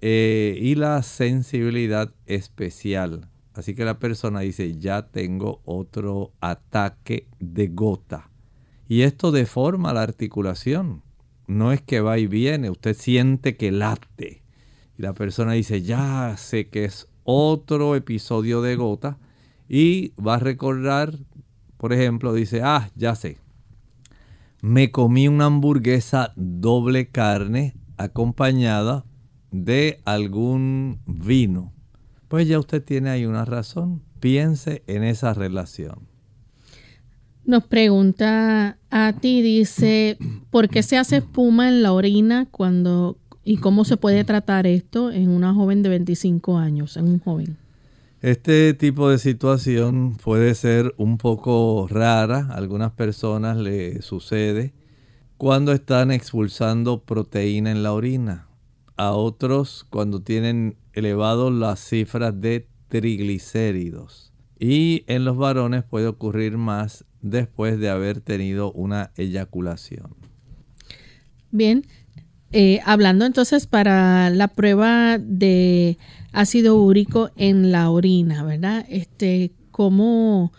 [0.00, 3.28] eh, y la sensibilidad especial.
[3.52, 8.30] Así que la persona dice, ya tengo otro ataque de gota.
[8.86, 11.02] Y esto deforma la articulación.
[11.50, 14.42] No es que va y viene, usted siente que late.
[14.98, 19.18] Y la persona dice, ya sé que es otro episodio de gota.
[19.68, 21.18] Y va a recordar,
[21.76, 23.38] por ejemplo, dice, ah, ya sé.
[24.62, 29.04] Me comí una hamburguesa doble carne acompañada
[29.50, 31.72] de algún vino
[32.30, 34.04] pues ya usted tiene ahí una razón.
[34.20, 36.06] Piense en esa relación.
[37.44, 40.18] Nos pregunta a ti, dice,
[40.50, 45.10] ¿por qué se hace espuma en la orina cuando y cómo se puede tratar esto
[45.10, 47.56] en una joven de 25 años, en un joven?
[48.20, 54.74] Este tipo de situación puede ser un poco rara, a algunas personas le sucede
[55.38, 58.46] cuando están expulsando proteína en la orina,
[58.98, 64.34] a otros cuando tienen elevado las cifras de triglicéridos.
[64.58, 70.14] Y en los varones puede ocurrir más después de haber tenido una eyaculación.
[71.50, 71.84] Bien,
[72.52, 75.98] eh, hablando entonces para la prueba de
[76.32, 78.84] ácido úrico en la orina, ¿verdad?
[78.88, 80.52] Este, ¿cómo,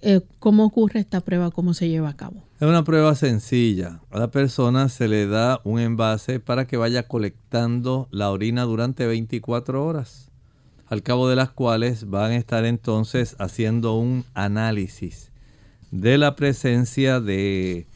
[0.00, 1.50] eh, ¿Cómo ocurre esta prueba?
[1.50, 2.44] ¿Cómo se lleva a cabo?
[2.60, 4.00] Es una prueba sencilla.
[4.10, 9.06] A la persona se le da un envase para que vaya colectando la orina durante
[9.06, 10.30] 24 horas,
[10.86, 15.30] al cabo de las cuales van a estar entonces haciendo un análisis
[15.90, 17.86] de la presencia de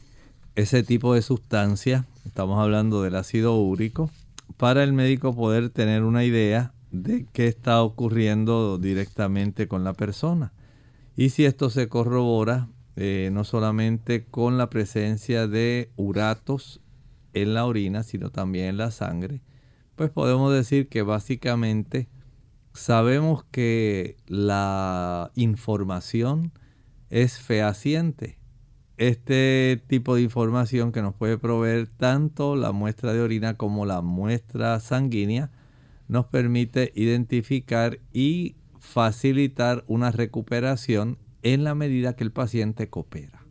[0.55, 4.11] ese tipo de sustancia, estamos hablando del ácido úrico,
[4.57, 10.53] para el médico poder tener una idea de qué está ocurriendo directamente con la persona.
[11.17, 16.81] Y si esto se corrobora, eh, no solamente con la presencia de uratos
[17.33, 19.41] en la orina, sino también en la sangre,
[19.97, 22.09] pues podemos decir que básicamente
[22.75, 26.53] sabemos que la información
[27.13, 28.39] es fehaciente.
[28.97, 34.01] Este tipo de información que nos puede proveer tanto la muestra de orina como la
[34.01, 35.51] muestra sanguínea
[36.09, 43.45] nos permite identificar y facilitar una recuperación en la medida que el paciente coopera.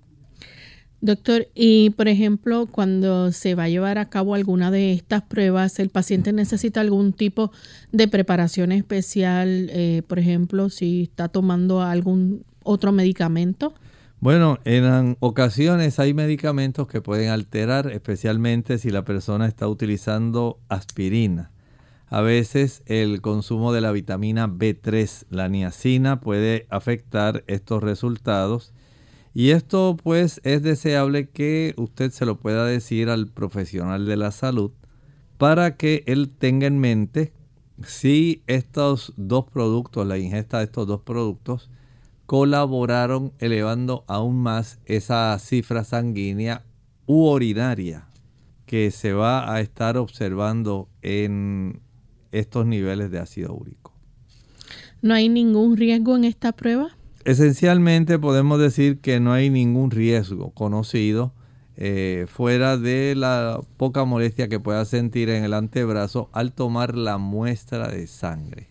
[1.01, 5.79] Doctor, y por ejemplo, cuando se va a llevar a cabo alguna de estas pruebas,
[5.79, 7.51] ¿el paciente necesita algún tipo
[7.91, 9.69] de preparación especial?
[9.71, 13.73] Eh, por ejemplo, si está tomando algún otro medicamento.
[14.19, 21.51] Bueno, en ocasiones hay medicamentos que pueden alterar, especialmente si la persona está utilizando aspirina.
[22.07, 28.73] A veces el consumo de la vitamina B3, la niacina, puede afectar estos resultados.
[29.33, 34.31] Y esto pues es deseable que usted se lo pueda decir al profesional de la
[34.31, 34.71] salud
[35.37, 37.33] para que él tenga en mente
[37.87, 41.69] si estos dos productos, la ingesta de estos dos productos,
[42.31, 46.63] colaboraron elevando aún más esa cifra sanguínea
[47.05, 48.07] u urinaria
[48.65, 51.81] que se va a estar observando en
[52.31, 53.93] estos niveles de ácido úrico.
[55.01, 56.95] ¿No hay ningún riesgo en esta prueba?
[57.25, 61.33] Esencialmente podemos decir que no hay ningún riesgo conocido
[61.75, 67.17] eh, fuera de la poca molestia que pueda sentir en el antebrazo al tomar la
[67.17, 68.70] muestra de sangre.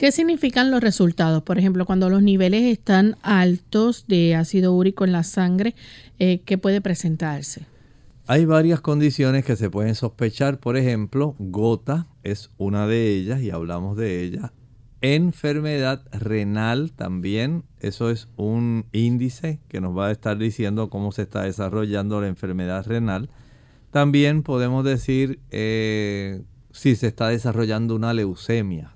[0.00, 1.42] ¿Qué significan los resultados?
[1.42, 5.74] Por ejemplo, cuando los niveles están altos de ácido úrico en la sangre,
[6.18, 7.66] eh, ¿qué puede presentarse?
[8.26, 13.50] Hay varias condiciones que se pueden sospechar, por ejemplo, gota es una de ellas y
[13.50, 14.54] hablamos de ella.
[15.02, 21.20] Enfermedad renal también, eso es un índice que nos va a estar diciendo cómo se
[21.20, 23.28] está desarrollando la enfermedad renal.
[23.90, 26.40] También podemos decir eh,
[26.70, 28.94] si se está desarrollando una leucemia.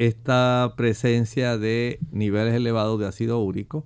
[0.00, 3.84] Esta presencia de niveles elevados de ácido úrico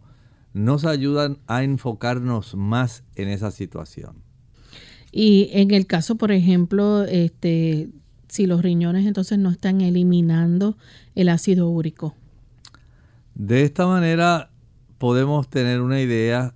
[0.52, 4.22] nos ayudan a enfocarnos más en esa situación.
[5.10, 7.88] Y en el caso, por ejemplo, este,
[8.28, 10.78] si los riñones entonces no están eliminando
[11.16, 12.14] el ácido úrico.
[13.34, 14.52] De esta manera
[14.98, 16.54] podemos tener una idea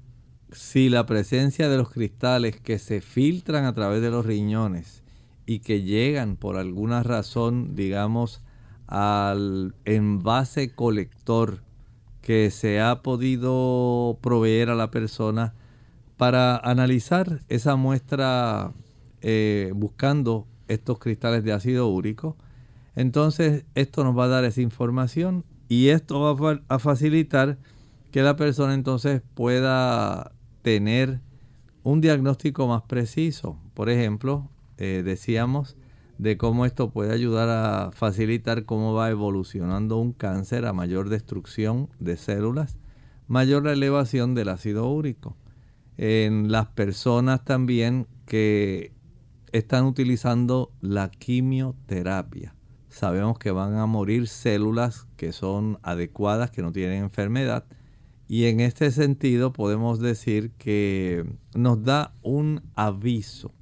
[0.53, 5.03] si la presencia de los cristales que se filtran a través de los riñones
[5.47, 8.41] y que llegan por alguna razón, digamos,
[8.89, 11.61] al envase colector
[12.23, 15.55] que se ha podido proveer a la persona
[16.17, 18.73] para analizar esa muestra
[19.21, 22.37] eh, buscando estos cristales de ácido úrico.
[22.97, 27.59] Entonces esto nos va a dar esa información y esto va a facilitar
[28.11, 30.33] que la persona entonces pueda
[30.63, 31.21] tener
[31.83, 33.59] un diagnóstico más preciso.
[33.75, 35.77] Por ejemplo, eh, decíamos
[36.19, 41.89] de cómo esto puede ayudar a facilitar cómo va evolucionando un cáncer a mayor destrucción
[42.01, 42.77] de células,
[43.29, 45.37] mayor elevación del ácido úrico.
[45.97, 48.93] En las personas también que
[49.53, 52.55] están utilizando la quimioterapia.
[52.89, 57.65] Sabemos que van a morir células que son adecuadas, que no tienen enfermedad.
[58.27, 63.53] Y en este sentido podemos decir que nos da un aviso,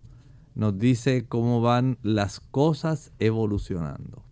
[0.57, 4.25] nos dice cómo van las cosas evolucionando.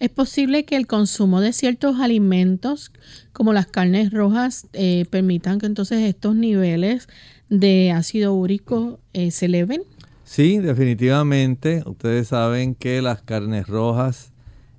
[0.00, 2.90] Es posible que el consumo de ciertos alimentos,
[3.32, 7.06] como las carnes rojas, eh, permitan que entonces estos niveles
[7.48, 9.82] de ácido úrico eh, se eleven.
[10.24, 11.84] Sí, definitivamente.
[11.86, 14.32] Ustedes saben que las carnes rojas,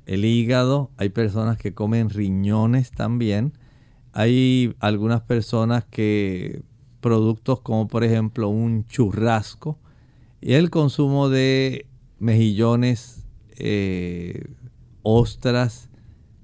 [0.07, 3.53] el hígado, hay personas que comen riñones también.
[4.11, 6.63] Hay algunas personas que
[6.99, 9.77] productos como por ejemplo un churrasco
[10.45, 11.85] y el consumo de
[12.19, 13.23] mejillones,
[13.55, 14.43] eh,
[15.01, 15.89] ostras,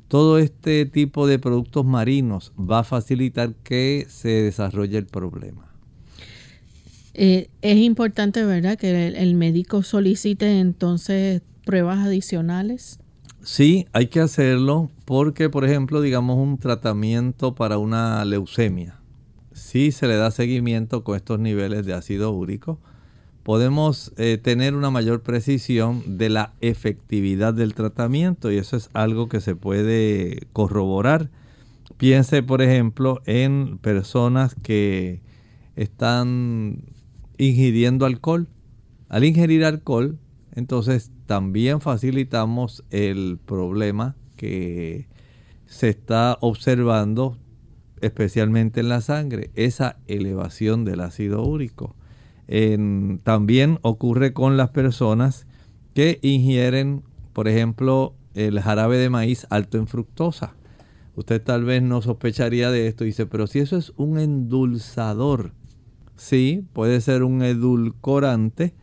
[0.07, 5.69] todo este tipo de productos marinos va a facilitar que se desarrolle el problema.
[7.13, 12.99] Eh, es importante, ¿verdad?, que el, médico solicite entonces pruebas adicionales.
[13.43, 18.95] Sí, hay que hacerlo porque, por ejemplo, digamos un tratamiento para una leucemia,
[19.51, 22.79] si se le da seguimiento con estos niveles de ácido úrico,
[23.49, 29.27] podemos eh, tener una mayor precisión de la efectividad del tratamiento y eso es algo
[29.27, 31.31] que se puede corroborar.
[31.97, 35.23] Piense, por ejemplo, en personas que
[35.75, 36.93] están
[37.39, 38.47] ingiriendo alcohol.
[39.07, 40.19] Al ingerir alcohol,
[40.53, 45.07] entonces también facilitamos el problema que
[45.65, 47.35] se está observando
[47.99, 51.95] especialmente en la sangre, esa elevación del ácido úrico.
[53.23, 55.45] También ocurre con las personas
[55.93, 60.55] que ingieren, por ejemplo, el jarabe de maíz alto en fructosa.
[61.15, 65.51] Usted tal vez no sospecharía de esto dice, pero si eso es un endulzador,
[66.15, 68.73] sí, puede ser un edulcorante,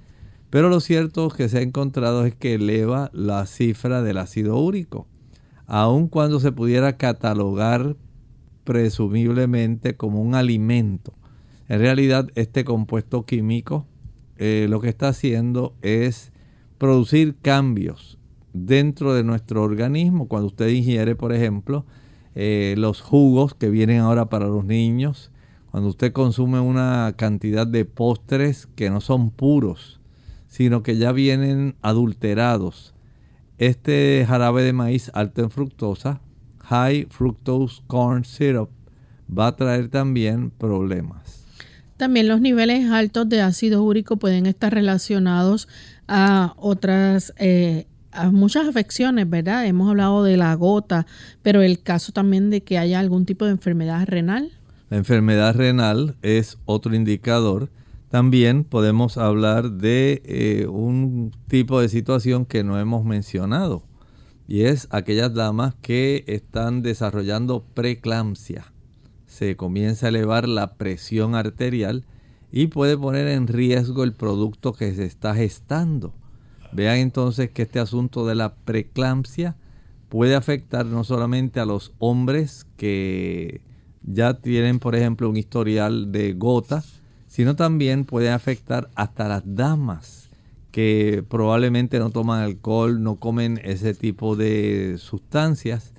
[0.50, 5.08] pero lo cierto que se ha encontrado es que eleva la cifra del ácido úrico,
[5.66, 7.96] aun cuando se pudiera catalogar
[8.64, 11.14] presumiblemente como un alimento.
[11.68, 13.86] En realidad este compuesto químico
[14.38, 16.32] eh, lo que está haciendo es
[16.78, 18.18] producir cambios
[18.52, 20.28] dentro de nuestro organismo.
[20.28, 21.86] Cuando usted ingiere, por ejemplo,
[22.34, 25.30] eh, los jugos que vienen ahora para los niños,
[25.70, 30.00] cuando usted consume una cantidad de postres que no son puros,
[30.46, 32.94] sino que ya vienen adulterados.
[33.58, 36.20] Este jarabe de maíz alto en fructosa,
[36.60, 38.70] high fructose corn syrup,
[39.26, 41.25] va a traer también problemas.
[41.96, 45.68] También los niveles altos de ácido úrico pueden estar relacionados
[46.08, 49.66] a otras, eh, a muchas afecciones, ¿verdad?
[49.66, 51.06] Hemos hablado de la gota,
[51.42, 54.52] pero el caso también de que haya algún tipo de enfermedad renal.
[54.90, 57.70] La enfermedad renal es otro indicador.
[58.10, 63.82] También podemos hablar de eh, un tipo de situación que no hemos mencionado
[64.48, 68.72] y es aquellas damas que están desarrollando preeclampsia.
[69.36, 72.06] Se comienza a elevar la presión arterial
[72.50, 76.14] y puede poner en riesgo el producto que se está gestando.
[76.72, 79.54] Vean entonces que este asunto de la preeclampsia
[80.08, 83.60] puede afectar no solamente a los hombres que
[84.02, 86.82] ya tienen, por ejemplo, un historial de gota,
[87.26, 90.30] sino también puede afectar hasta las damas
[90.70, 95.92] que probablemente no toman alcohol, no comen ese tipo de sustancias,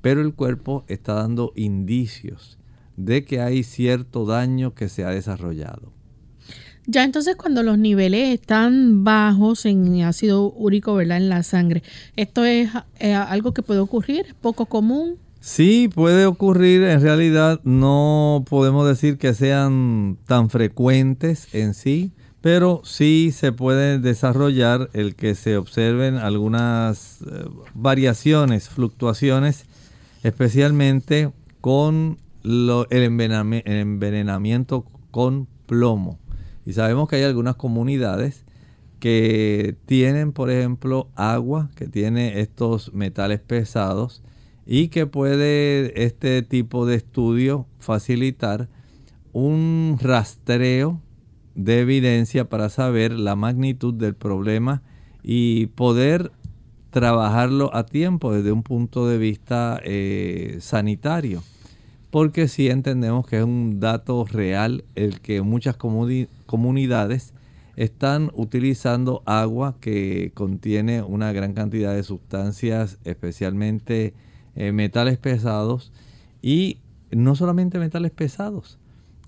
[0.00, 2.57] pero el cuerpo está dando indicios
[2.98, 5.92] de que hay cierto daño que se ha desarrollado.
[6.86, 11.18] Ya entonces cuando los niveles están bajos en ácido úrico, ¿verdad?
[11.18, 11.82] En la sangre,
[12.16, 14.26] ¿esto es eh, algo que puede ocurrir?
[14.26, 15.16] ¿Es poco común?
[15.40, 16.82] Sí, puede ocurrir.
[16.82, 23.98] En realidad no podemos decir que sean tan frecuentes en sí, pero sí se puede
[23.98, 27.44] desarrollar el que se observen algunas eh,
[27.74, 29.66] variaciones, fluctuaciones,
[30.22, 31.30] especialmente
[31.60, 32.18] con
[32.48, 36.18] el envenenamiento con plomo.
[36.64, 38.44] Y sabemos que hay algunas comunidades
[39.00, 44.22] que tienen, por ejemplo, agua, que tiene estos metales pesados
[44.66, 48.68] y que puede este tipo de estudio facilitar
[49.32, 51.00] un rastreo
[51.54, 54.82] de evidencia para saber la magnitud del problema
[55.22, 56.32] y poder
[56.90, 61.42] trabajarlo a tiempo desde un punto de vista eh, sanitario.
[62.18, 67.32] Porque sí entendemos que es un dato real el que muchas comunidades
[67.76, 74.14] están utilizando agua que contiene una gran cantidad de sustancias, especialmente
[74.56, 75.92] eh, metales pesados
[76.42, 76.78] y
[77.12, 78.80] no solamente metales pesados.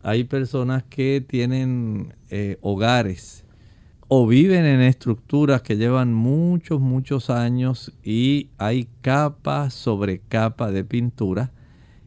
[0.02, 3.44] Hay personas que tienen eh, hogares
[4.08, 10.82] o viven en estructuras que llevan muchos, muchos años y hay capa sobre capa de
[10.82, 11.52] pintura.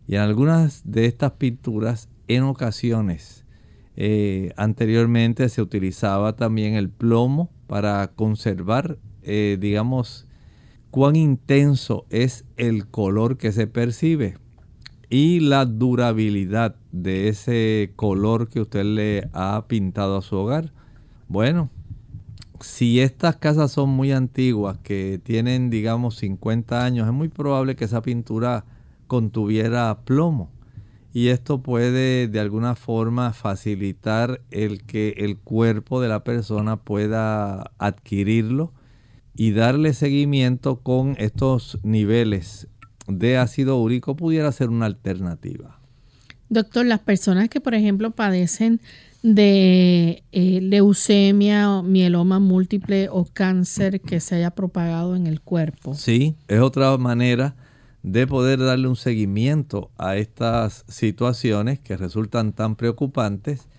[0.08, 3.46] Y en algunas de estas pinturas, en ocasiones,
[3.96, 10.28] eh, anteriormente se utilizaba también el plomo para conservar, digamos,
[10.92, 14.38] cuán intenso es el color que se percibe
[15.14, 20.74] y la durabilidad de ese color que usted le ha pintado a su hogar.
[21.28, 21.70] Bueno,
[22.60, 27.86] si estas casas son muy antiguas, que tienen digamos 50 años, es muy probable que
[27.86, 28.66] esa pintura
[29.14, 30.50] contuviera plomo.
[31.14, 37.72] Y esto puede de alguna forma facilitar el que el cuerpo de la persona pueda
[37.78, 38.74] adquirirlo
[39.36, 42.68] y darle seguimiento con estos niveles
[43.08, 45.80] de ácido úrico pudiera ser una alternativa.
[46.50, 48.82] Doctor, las personas que por ejemplo padecen
[49.22, 55.94] de eh, leucemia, mieloma múltiple o cáncer que se haya propagado en el cuerpo.
[55.94, 57.56] Sí, es otra manera
[58.04, 63.70] de poder darle un seguimiento a estas situaciones que resultan tan preocupantes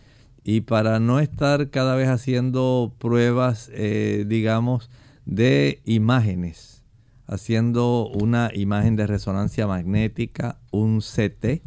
[0.43, 4.91] y para no estar cada vez haciendo pruebas, eh, digamos,
[5.27, 6.83] de imágenes,
[7.27, 11.63] haciendo una imagen de resonancia magnética, un CT.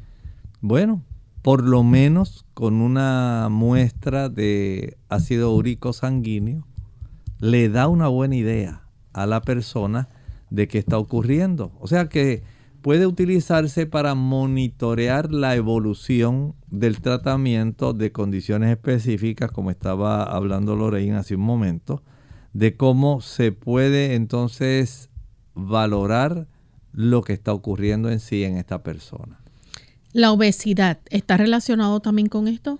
[0.61, 1.03] Bueno,
[1.43, 6.67] por lo menos con una muestra de ácido úrico sanguíneo,
[7.39, 8.81] le da una buena idea
[9.13, 10.09] a la persona
[10.49, 11.71] de qué está ocurriendo.
[11.79, 12.43] O sea que
[12.81, 21.17] puede utilizarse para monitorear la evolución del tratamiento de condiciones específicas, como estaba hablando Lorraine
[21.17, 22.01] hace un momento,
[22.53, 25.09] de cómo se puede entonces
[25.53, 26.47] valorar
[26.93, 29.39] lo que está ocurriendo en sí en esta persona.
[30.13, 32.79] ¿La obesidad está relacionado también con esto?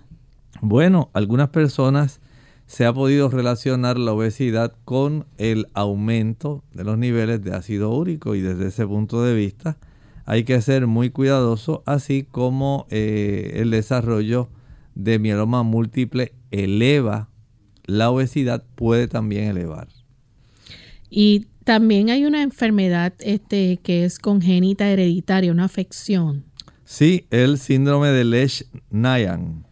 [0.60, 2.20] Bueno, algunas personas
[2.68, 8.34] se ha podido relacionar la obesidad con el aumento de los niveles de ácido úrico
[8.34, 9.78] y desde ese punto de vista
[10.26, 14.50] hay que ser muy cuidadoso, así como eh, el desarrollo
[14.94, 17.30] de mieloma múltiple eleva
[17.86, 19.88] la obesidad puede también elevar.
[21.08, 26.44] Y también hay una enfermedad este, que es congénita hereditaria, una afección.
[26.84, 29.64] Sí, el síndrome de Lesch-Nayan.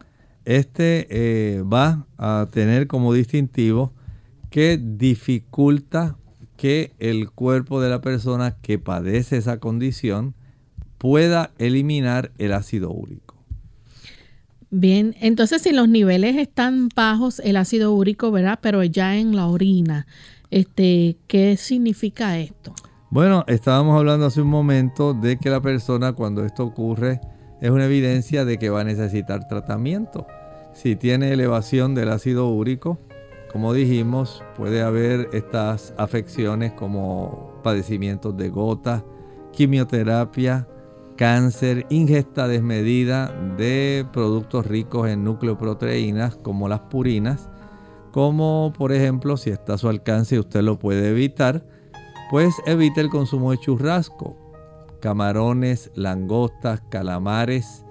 [0.46, 3.92] Este eh, va a tener como distintivo
[4.48, 6.16] que dificulta
[6.56, 10.34] que el cuerpo de la persona que padece esa condición
[10.98, 13.34] pueda eliminar el ácido úrico.
[14.70, 18.60] Bien, entonces si los niveles están bajos, el ácido úrico, ¿verdad?
[18.62, 20.06] Pero ya en la orina,
[20.50, 22.72] este, ¿qué significa esto?
[23.10, 27.20] Bueno, estábamos hablando hace un momento de que la persona cuando esto ocurre
[27.60, 30.26] es una evidencia de que va a necesitar tratamiento.
[30.76, 32.98] Si tiene elevación del ácido úrico,
[33.50, 39.02] como dijimos, puede haber estas afecciones como padecimientos de gota,
[39.52, 40.68] quimioterapia,
[41.16, 47.48] cáncer, ingesta desmedida de productos ricos en nucleoproteínas como las purinas,
[48.12, 51.64] como por ejemplo si está a su alcance y usted lo puede evitar,
[52.30, 54.36] pues evite el consumo de churrasco,
[55.00, 57.85] camarones, langostas, calamares,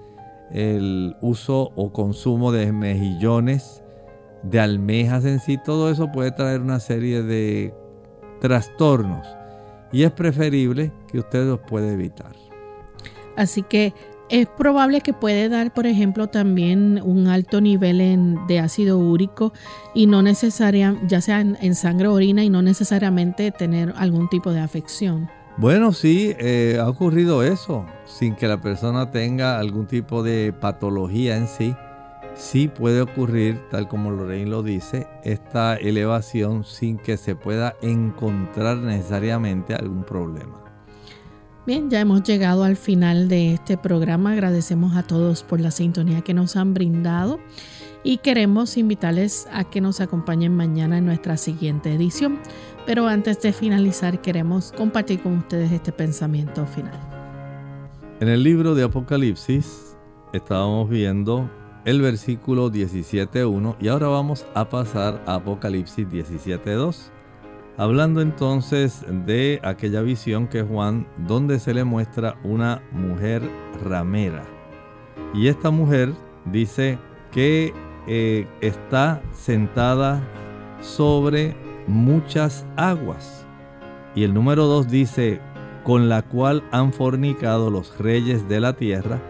[0.52, 3.82] el uso o consumo de mejillones,
[4.42, 7.74] de almejas en sí, todo eso puede traer una serie de
[8.40, 9.26] trastornos
[9.92, 12.32] y es preferible que usted los pueda evitar.
[13.36, 13.92] Así que
[14.28, 19.52] es probable que puede dar, por ejemplo, también un alto nivel de ácido úrico
[19.94, 24.52] y no necesariamente, ya sea en, sangre o orina y no necesariamente tener algún tipo
[24.52, 25.30] de afección.
[25.58, 31.38] Bueno, sí, eh, ha ocurrido eso, sin que la persona tenga algún tipo de patología
[31.38, 31.74] en sí.
[32.34, 38.76] Sí puede ocurrir, tal como Lorraine lo dice, esta elevación sin que se pueda encontrar
[38.76, 40.62] necesariamente algún problema.
[41.66, 44.32] Bien, ya hemos llegado al final de este programa.
[44.32, 47.40] Agradecemos a todos por la sintonía que nos han brindado
[48.04, 52.38] y queremos invitarles a que nos acompañen mañana en nuestra siguiente edición.
[52.86, 56.94] Pero antes de finalizar, queremos compartir con ustedes este pensamiento final.
[58.20, 59.96] En el libro de Apocalipsis
[60.32, 61.50] estábamos viendo
[61.84, 67.10] el versículo 17.1 y ahora vamos a pasar a Apocalipsis 17.2.
[67.76, 73.42] Hablando entonces de aquella visión que Juan, donde se le muestra una mujer
[73.84, 74.44] ramera.
[75.34, 76.12] Y esta mujer
[76.44, 76.98] dice
[77.32, 77.74] que
[78.06, 80.22] eh, está sentada
[80.80, 83.46] sobre muchas aguas.
[84.14, 85.40] Y el número 2 dice,
[85.84, 89.20] con la cual han fornicado los reyes de la tierra,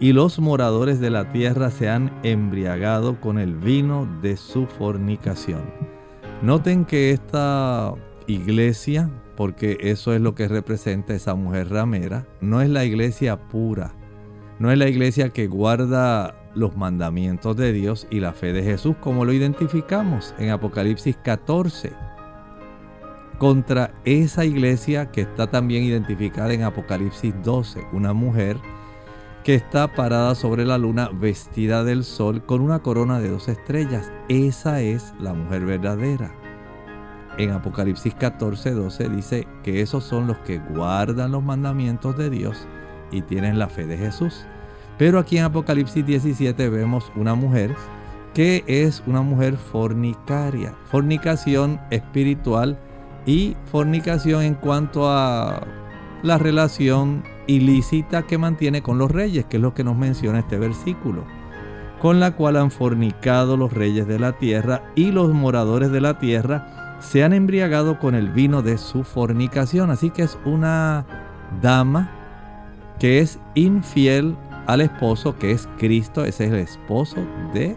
[0.00, 5.62] y los moradores de la tierra se han embriagado con el vino de su fornicación.
[6.42, 7.94] Noten que esta
[8.26, 13.94] iglesia, porque eso es lo que representa esa mujer ramera, no es la iglesia pura,
[14.58, 18.94] no es la iglesia que guarda los mandamientos de Dios y la fe de Jesús,
[19.00, 22.03] como lo identificamos en Apocalipsis 14.
[23.38, 28.56] Contra esa iglesia que está también identificada en Apocalipsis 12, una mujer
[29.42, 34.10] que está parada sobre la luna vestida del sol con una corona de dos estrellas.
[34.28, 36.32] Esa es la mujer verdadera.
[37.36, 42.66] En Apocalipsis 14, 12 dice que esos son los que guardan los mandamientos de Dios
[43.10, 44.46] y tienen la fe de Jesús.
[44.96, 47.74] Pero aquí en Apocalipsis 17 vemos una mujer
[48.32, 52.78] que es una mujer fornicaria, fornicación espiritual
[53.26, 55.66] y fornicación en cuanto a
[56.22, 60.58] la relación ilícita que mantiene con los reyes, que es lo que nos menciona este
[60.58, 61.24] versículo,
[62.00, 66.18] con la cual han fornicado los reyes de la tierra y los moradores de la
[66.18, 69.90] tierra se han embriagado con el vino de su fornicación.
[69.90, 71.04] Así que es una
[71.60, 72.10] dama
[72.98, 77.16] que es infiel al esposo que es Cristo, ese es el esposo
[77.52, 77.76] de,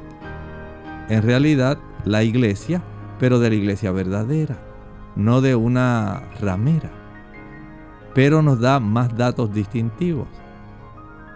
[1.09, 2.81] en realidad, la iglesia,
[3.19, 4.57] pero de la iglesia verdadera,
[5.18, 6.91] no de una ramera.
[8.13, 10.28] Pero nos da más datos distintivos.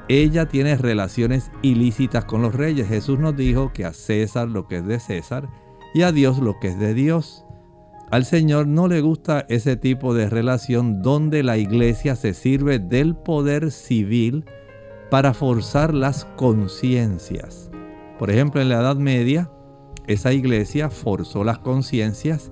[0.08, 2.88] Ella tiene relaciones ilícitas con los reyes.
[2.88, 5.50] Jesús nos dijo que a César lo que es de César
[5.94, 7.46] y a Dios lo que es de Dios.
[8.10, 13.16] Al Señor no le gusta ese tipo de relación donde la iglesia se sirve del
[13.16, 14.46] poder civil
[15.10, 17.72] para forzar las conciencias.
[18.20, 19.50] Por ejemplo, en la Edad Media,
[20.08, 22.52] esa iglesia forzó las conciencias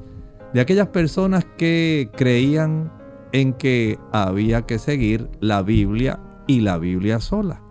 [0.54, 2.92] de aquellas personas que creían
[3.32, 7.62] en que había que seguir la Biblia y la Biblia sola.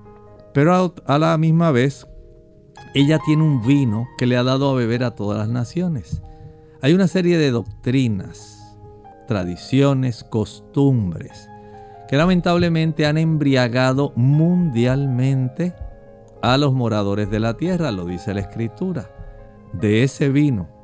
[0.55, 2.07] Pero a, la misma vez,
[2.95, 6.23] ella tiene un vino que le ha dado a beber a todas las naciones.
[6.81, 8.77] Hay una serie de doctrinas,
[9.27, 11.49] tradiciones, costumbres
[12.09, 15.75] que lamentablemente han embriagado mundialmente
[16.41, 19.11] a los moradores de la tierra, lo dice la escritura.
[19.75, 20.78] De ese vino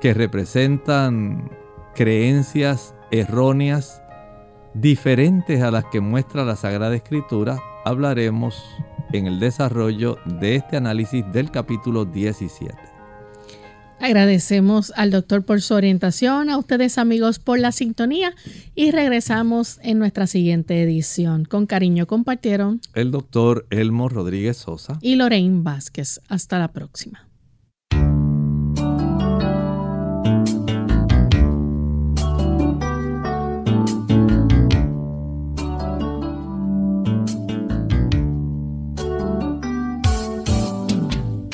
[0.00, 1.50] que representan
[1.94, 4.02] creencias erróneas
[4.74, 8.62] diferentes a las que muestra la Sagrada Escritura, hablaremos
[9.12, 12.74] en el desarrollo de este análisis del capítulo 17.
[13.98, 18.34] Agradecemos al doctor por su orientación, a ustedes amigos por la sintonía
[18.74, 21.46] y regresamos en nuestra siguiente edición.
[21.46, 26.20] Con cariño compartieron el doctor Elmo Rodríguez Sosa y Lorraine Vázquez.
[26.28, 27.25] Hasta la próxima.